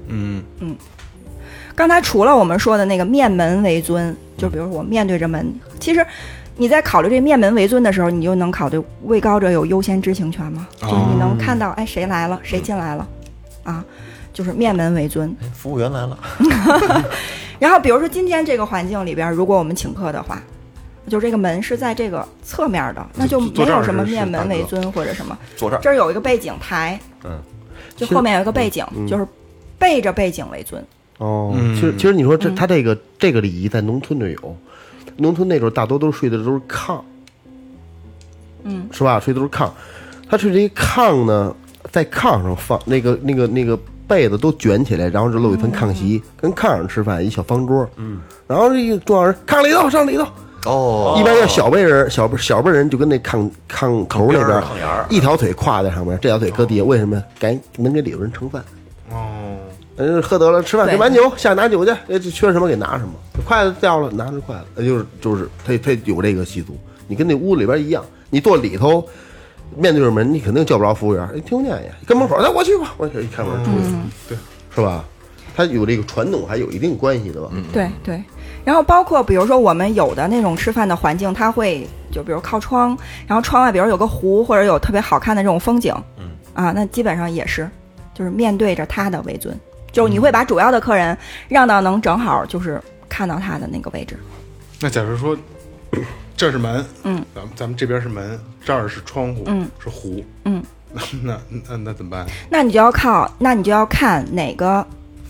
[0.07, 0.43] 嗯。
[0.59, 0.75] 嗯，
[1.75, 6.05] 刚才除了我们说的那个面门为尊，就比如我面对着门，其实
[6.57, 13.07] 你在考虑这面门为尊的时候，你就能考虑位高者有优先知情权吗，就是你能看到，哎，谁来了，谁进来了，
[13.63, 13.83] 啊，
[14.31, 15.35] 就是面门为尊。
[15.41, 16.17] 哎服务员来了，
[17.59, 20.41] 然后比如说今天这个环境里边，如果我们请客的话，
[21.07, 25.37] 就这个门是在这个侧面的，那就没有什么面门为尊或者什么。
[25.55, 27.39] 坐这儿这儿有一个背景台，嗯，
[27.95, 29.27] 就后面有一个背景，就是
[29.77, 30.83] 背着背景为尊。
[31.17, 34.57] 哦，嗯其实其实你说这他这个这个礼仪在农村就有，
[35.17, 36.99] 农村那时候大多都睡的都是炕，
[38.63, 39.19] 嗯，是吧？
[39.19, 39.69] 睡的都是炕，
[40.29, 41.55] 他睡这一炕呢，
[41.91, 50.27] 在炕上放那个那个那个被子都卷起来，然后就露一层炕席，跟炕上吃饭，一小方桌，嗯，然后这个重要人炕里头上里头，
[50.65, 55.05] 哦，一般要小辈人小辈小辈人就跟那炕炕头那边炕沿儿。
[55.09, 57.23] 一条腿跨在上面，这条腿搁地下，为什么？
[57.39, 58.63] 赶能给里头人盛饭。
[59.11, 59.55] 哦，
[59.97, 60.93] 嗯，喝得了，吃饭对。
[60.93, 63.13] 给碗酒，下去拿酒去，哎，这缺什么给拿什么，
[63.45, 66.75] 筷子掉了拿着筷子，呃就是就是他他有这个习俗，
[67.07, 69.07] 你跟那屋里边一样，你坐里头，
[69.75, 73.95] 面对着门，你肯定叫不着服务员，哎，听不见呀，跟门口，那我去吧，我一开门出去，
[74.29, 74.37] 对，
[74.73, 75.05] 是吧？
[75.55, 77.49] 他有这个传统还有一定关系的吧？
[77.71, 78.21] 对对，
[78.65, 82.97] 然后包括比如说我们有的那种吃饭的环境，它会就比如靠窗，
[83.27, 87.69] 然后窗外比如有个湖或者有特别好看的这种风景，嗯啊，那基本上也是
[88.13, 89.57] 就是面对着他的为尊，
[89.91, 91.15] 就是你会把主要的客人
[91.47, 94.17] 让到能正好就是看到他的那个位置。
[94.81, 95.37] 那假如说
[96.35, 100.61] 这是门，嗯，咱们咱们这边是门，这儿是窗户，嗯，是湖，嗯，
[100.91, 102.25] 那那那那怎么办？
[102.49, 104.85] 那你就要靠，那你就要看哪个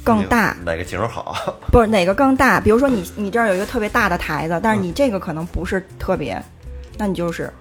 [0.05, 1.35] 更大，哪个景儿好？
[1.73, 2.61] 不是哪个更大。
[2.61, 6.41] 比如说你你这儿有一个特别大的台子，但是你这个可能不是特别，
[6.97, 7.51] 那你就是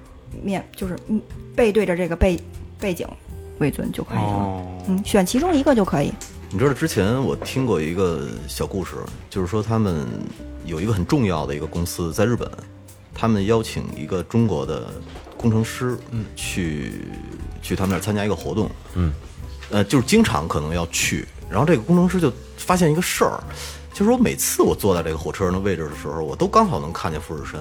[0.42, 1.20] 面就是嗯
[1.56, 2.38] 背对着这个背
[2.78, 3.08] 背景
[3.58, 4.22] 为尊就可以了。
[4.22, 6.12] 哦，嗯，选其中一个就可以。
[6.50, 8.96] 你知道之前我听过一个小故事，
[9.28, 10.06] 就是说他们
[10.66, 12.48] 有一个很重要的一个公司在日本，
[13.12, 14.86] 他们邀请一个中国的
[15.36, 17.08] 工程师，嗯，去
[17.60, 19.12] 去他们那儿参加一个活动，嗯，
[19.70, 23.40] 呃，就是经常可能要去，然后这个工程师就发现一个事儿，
[23.92, 27.60] 就是我每次我坐在这个火车上的位置的时候，我都刚好能看见富士山。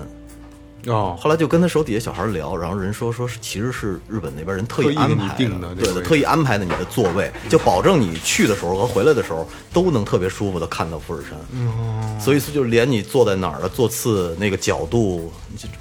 [0.87, 11.39] 哦，后来就跟他手底下小孩聊，然后人说说是其实是日本那边人特特意给你意安排定的对的，特意安排的你的座位，就保证你去的时候和回来的时候都能特别舒服的看到富士山。
[11.59, 15.31] 哦所以就连你坐在哪儿的座次那个角度、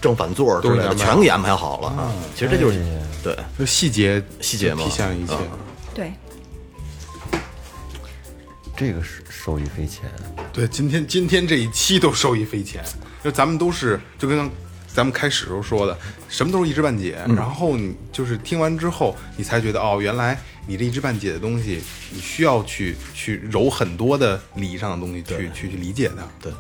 [0.01, 2.13] 正反座之类的，全给你安排好了。
[2.37, 2.81] 其实这就是
[3.25, 5.35] 对就细节细节嘛体现了一切。
[5.35, 5.59] 嗯
[5.95, 6.13] 对，
[8.85, 10.11] 这个是受益匪浅。
[10.53, 12.83] 对，今天今天这一期都受益匪浅，
[13.23, 14.51] 就咱们都是就跟
[14.93, 15.97] 咱们开始时候说的，
[16.29, 20.37] 什么都是一知半解，然后你就是听完之后，你才觉得哦，原来
[20.67, 21.81] 你这一知半解的东西，
[22.11, 26.27] 你需要去去揉很多的礼仪上的东西去去去理解它。
[26.43, 26.53] 对，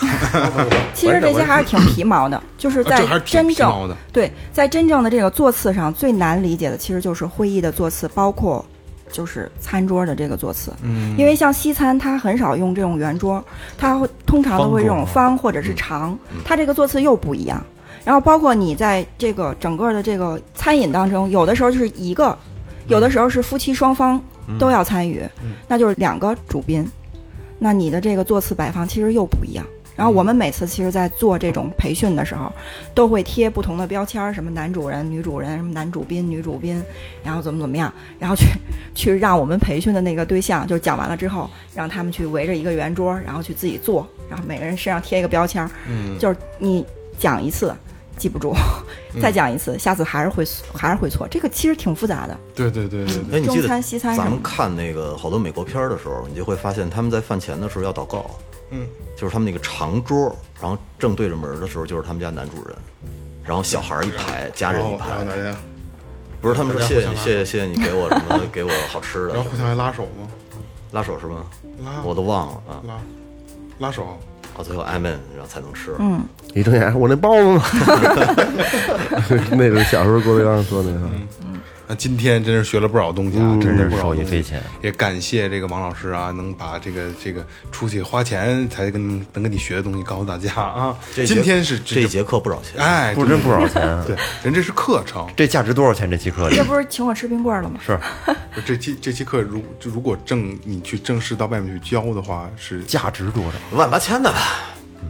[0.94, 3.96] 其实这些还是挺皮毛的， 就是在真正皮毛的。
[4.12, 8.64] 对在真正的这个座次上最难理解的，其实就是会议的座次，包括
[9.12, 10.72] 就是餐桌的这个座次。
[10.82, 13.42] 嗯，因为像西餐，它很少用这种圆桌，
[13.76, 17.62] 它会通常都会这种方或者是长，它这个座次又不一样。
[18.04, 22.36] 然后包括你在这个整个的这个餐饮当中，有的时候就是一个，
[22.88, 24.18] 有的时候是夫妻双方
[24.58, 25.22] 都要参与，
[25.68, 26.88] 那就是两个主宾，
[27.58, 29.64] 那你的这个座次摆放其实又不一样。
[30.00, 32.50] 然后我们每次其实，在做这种培训的时候，
[32.94, 36.82] 都会贴不同的标签儿，什么男主人、女主人，什么男主宾、女主宾，
[37.22, 38.46] 然后怎么怎么样，然后去
[38.94, 46.82] 去让我们培训的那个对象，就讲完了之后，让他们去围着一个圆桌，然后去自己做，然后每个人身上贴一个标签儿，嗯，就是你
[47.18, 47.70] 讲一次
[48.16, 48.54] 记不住，
[49.20, 52.34] 再讲一次，下次还是会还是会错，这个其实挺复杂的。
[52.54, 58.24] 对对对对对，哎，你记得中餐西餐什咱们看那个好多美国片儿的时候，你就会发现他们在饭前的时候要祷告，
[58.70, 58.86] 嗯，
[59.16, 62.76] 就是他们那个长桌，然后正对着门的时候就是他们家男主人，
[63.44, 65.06] 然后小孩一排，家人一排。
[66.40, 69.34] 不是他们说谢谢谢谢谢谢你给我什么给我好吃的。
[69.34, 70.26] 然后，互相还拉手吗？
[70.92, 71.44] 拉手是吗？
[71.84, 72.00] 拉。
[72.02, 72.94] 我都忘了啊，拉。
[73.78, 74.18] 拉手，
[74.56, 75.94] 到最后挨闷，然后才能吃。
[75.98, 76.22] 嗯，
[76.54, 77.62] 一睁眼，我那包子呢？
[79.52, 81.10] 那个小时候郭德纲说那个，
[81.90, 84.62] 那今天真是学了不少东西啊，真是不少受益东西匪浅。
[84.80, 90.96] 也感谢这个王老师啊，能把这个这个出去花钱才跟能跟你学的东西告诉大家啊。
[91.12, 95.28] 今天是这一节课不少钱，哎，不真不少钱啊对，人这是课程。
[95.36, 96.08] 这价值多少钱？
[96.08, 97.80] 这期课里这不是请我吃冰棍儿了吗？
[97.84, 97.98] 是
[98.64, 103.76] 这期这期课如就如果正你去正式到外面去教的话，是价值多少？
[103.76, 104.38] 万八千的吧。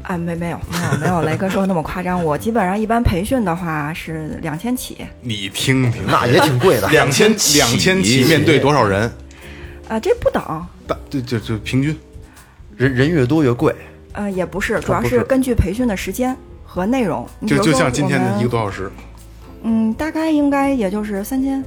[0.03, 2.25] 啊，没没有没有没有雷哥说的那么夸张。
[2.25, 6.89] 我基本上一般培训的话是两千起，你听听，那也挺贵的。
[6.91, 9.11] 两千两千起面对多少人？
[9.89, 10.43] 啊，这不等，
[10.87, 11.99] 大对就就平均
[12.77, 13.75] 人人越多越贵，
[14.13, 17.29] 呃，也不是，主要是根据培训的时间和内容。
[17.47, 18.91] 就就像今天的一个多小时，
[19.63, 21.63] 嗯，大概应该也就是三千。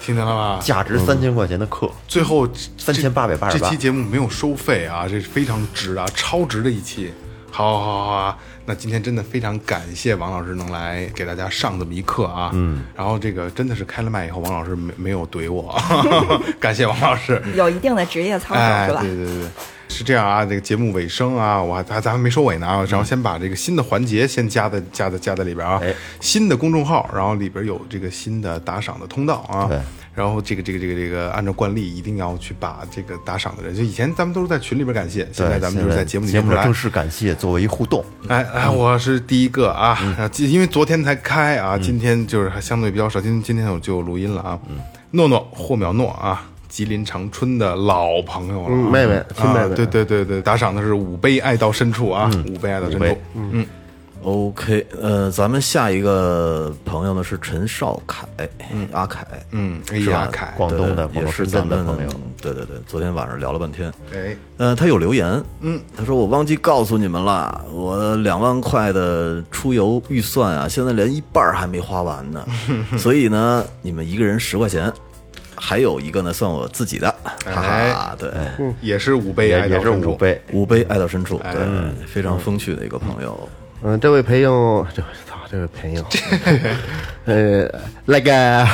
[0.00, 0.60] 听见了吧？
[0.62, 2.46] 价值三千块钱的课，最后
[2.76, 7.10] 三千八百八十八这期节目没有收费啊，这是非常值啊，超值的一期。
[7.54, 8.36] 好好好好啊！
[8.66, 12.50] 那今天真的非常感谢王老师能来给大家上这么一课啊。
[12.52, 15.72] 嗯，然后这个真的是开了麦以后，王老师没没有怼我，
[16.58, 17.40] 感谢王老师。
[17.54, 19.00] 有一定的职业操守、哎，是吧？
[19.02, 19.48] 对对对，
[19.86, 20.44] 是这样啊。
[20.44, 25.78] 这个节目尾声啊，我还咱咱还没收尾呢啊，然后先把这个新的环节先加在加在加在里边啊。
[25.80, 29.66] 哎新的公众号，然后里边有这个新的打赏的通道啊。
[29.68, 29.78] 对。
[30.14, 36.72] 然后这个这个这个这个，按照惯例，一定要去把这个打赏的人，就以前咱们都是在群里边感谢，现在，咱们就是在节目里面来节目的正。
[36.72, 39.98] 式感谢作为一互动，哎哎，我是第一个啊，
[40.38, 44.58] 因为昨天才开啊，今天就是还相对比较少，今今天我就录音了啊。
[44.68, 44.76] 嗯。
[45.10, 49.60] 诺诺霍淼诺啊，吉林长春的老朋友了啊，嗯妹妹亲妹妹。
[49.60, 53.18] 啊对对对对，打赏的是五杯爱到深处啊，五杯爱到深处。
[53.34, 53.64] 嗯，
[54.24, 58.26] OK，呃，咱们下一个朋友呢是陈少凯，
[58.90, 60.20] 阿凯，嗯哎是吧？
[60.20, 60.54] 阿凯。
[60.56, 62.08] 广东的也是咱们的朋友，
[62.40, 72.46] 对对对，昨天晚上聊了半天，哎，呃，他有留言，嗯，他说我忘记告诉你们了，我两万块的出游预算啊，现在连一半儿还没花完呢，
[72.96, 74.90] 所以呢，你们一个人十块钱，
[75.54, 77.14] 还有一个呢算我自己的，
[77.44, 78.30] 哈哈，对，
[78.80, 81.52] 也是五杯爱也也是到深处，五杯，五杯爱到深处，哎。
[81.54, 83.48] 对，非常风趣的一个朋友，
[83.82, 86.04] 嗯，这位朋友，这位操，这位朋友，
[87.26, 87.68] 呃，
[88.06, 88.66] 那个，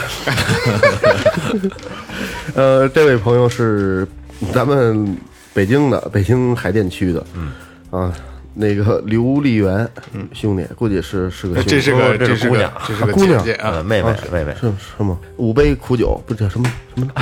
[2.55, 4.07] 呃，这位朋友是
[4.53, 5.17] 咱们
[5.53, 7.51] 北京的，北京海淀区的，嗯，
[7.91, 8.13] 啊，
[8.55, 12.73] 那个刘丽媛，嗯，兄弟，估计是是个这是个这是姑娘。
[12.87, 13.41] 这是个姑娘。
[13.41, 13.45] 啊。
[13.63, 15.19] 呃，，妹妹妹妹，是是吗？
[15.39, 17.09] 五杯苦酒，不是叫什么什么？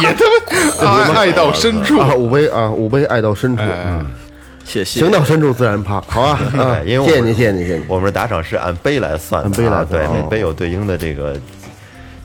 [0.00, 2.12] 别他妈 爱到深处，啊？
[2.14, 4.04] 五杯啊，五杯爱到深处，嗯，
[4.72, 7.84] 谢谢，行到深处自然趴， 好啊， 因为我谢谢您，谢谢您，谢谢你。
[7.86, 11.38] 我们的打赏是按杯来算的啊，按杯来算对，哦每杯有对应的这个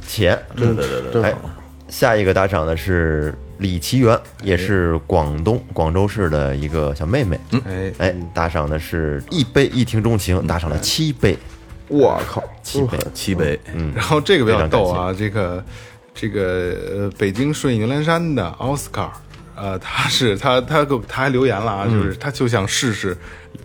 [0.07, 0.39] 钱。
[0.55, 1.33] 对对对对，哎，
[1.89, 7.37] 下一个打赏的是李奇缘，也是广东广州市的一个小妹妹。
[7.65, 11.37] 哎，哎，打赏的是一杯一听钟情，打赏了七杯，
[11.89, 12.97] 我靠，七杯。
[13.13, 15.61] 七杯，嗯，然后这个比较逗啊，这个
[16.15, 19.11] 这个呃，北京顺义牛栏山的奥斯卡，
[19.57, 23.17] 呃，他是他他给我他还留言了啊，就是他就想试试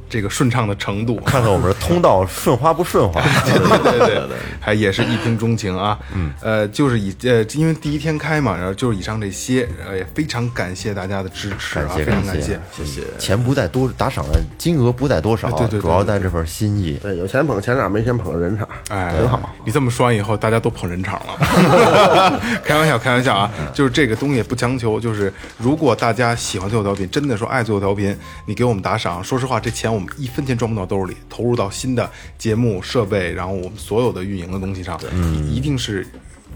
[0.09, 3.23] 这个顺畅的程度，看看我们的通道顺滑不顺滑。
[3.45, 5.99] 对对对对，还也是一听钟情啊。
[6.15, 12.61] 嗯，呃，就是以呃，因为第一天开嘛，然后就是以上这些，呃，也非常感谢大家的支持啊，非常感谢谢。
[12.77, 13.03] 谢谢。
[13.19, 16.99] 钱不在多，打赏的金额不在多少，对对主要在这份心意。
[17.03, 19.55] 对，有钱捧钱场，没钱捧人场，哎，很好。
[19.65, 22.41] 你这么说完以后，大家都捧人场了。
[22.63, 23.51] 开玩笑，开玩笑啊！
[23.73, 34.97] 就是这个东西不强求，就是如果大家喜欢最后调频，真的说爱最后调频，你给我们打赏，说实话，这钱我们一分钱赚不到兜里，投入到新的节目设备，然后我们所有的运营的东西上，
[35.51, 36.07] 一定是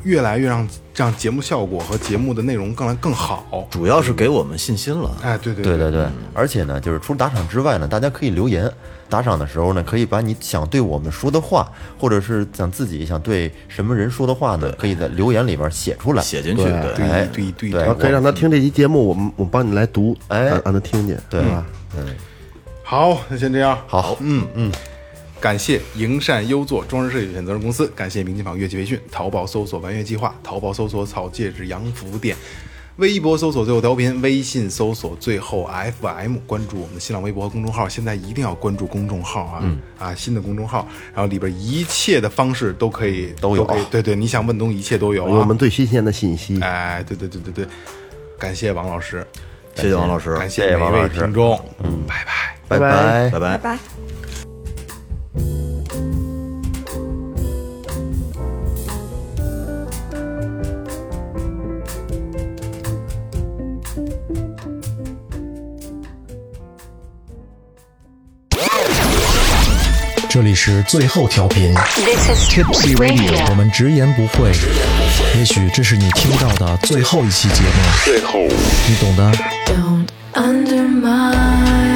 [0.04, 3.66] 越来越让让节目效果和节目的内容更来更好。
[3.68, 5.10] 主要是给我们信心了。
[5.22, 8.70] 哎，对对对对对，而且呢，就是除了打赏之外呢，大家可以留言。
[9.08, 21.66] 打赏的时候呢，可以把你想对我们说的话，或者是想自己想对什么人说的话呢，可以在留言里边写出来，写进去对对哎，对对对然后可以让他听这期节目，我们我帮你来读，哎让让他听见，对是吧？
[22.88, 23.76] 好，那先这样。
[23.88, 24.72] 好，嗯嗯，
[25.40, 32.36] 感谢营善优作装饰设计有限责任公司，感谢明金坊乐器培训，淘宝搜索“完乐计划”，淘宝搜索“草戒指洋服店”，
[32.98, 35.68] 微博搜索“最后调频”，微信搜索“最后
[36.00, 37.88] FM”，关注我们的新浪微博和公众号。
[37.88, 45.38] 现在一定要关注公众号啊、啊，新的公众号，然后里边一切的方式都可以都有可以对对，你想问东西一切都有啊。
[45.40, 46.60] 我们最新鲜的信息。
[46.60, 47.66] 哎，对对对对对，
[48.38, 49.26] 感谢王老师，
[49.74, 52.55] 谢谢王老师，感谢谢每位王老师听众，嗯，拜拜。
[52.68, 53.58] 拜拜拜拜拜。
[53.58, 53.78] 拜。
[70.28, 73.48] 这里是最后调频，This is Tipsy Radio.
[73.48, 74.52] 我们直言不讳。
[75.34, 77.70] 也许这是你听到的最后一期节目，
[78.04, 79.32] 最后，你懂的。
[79.64, 81.95] Don't undermine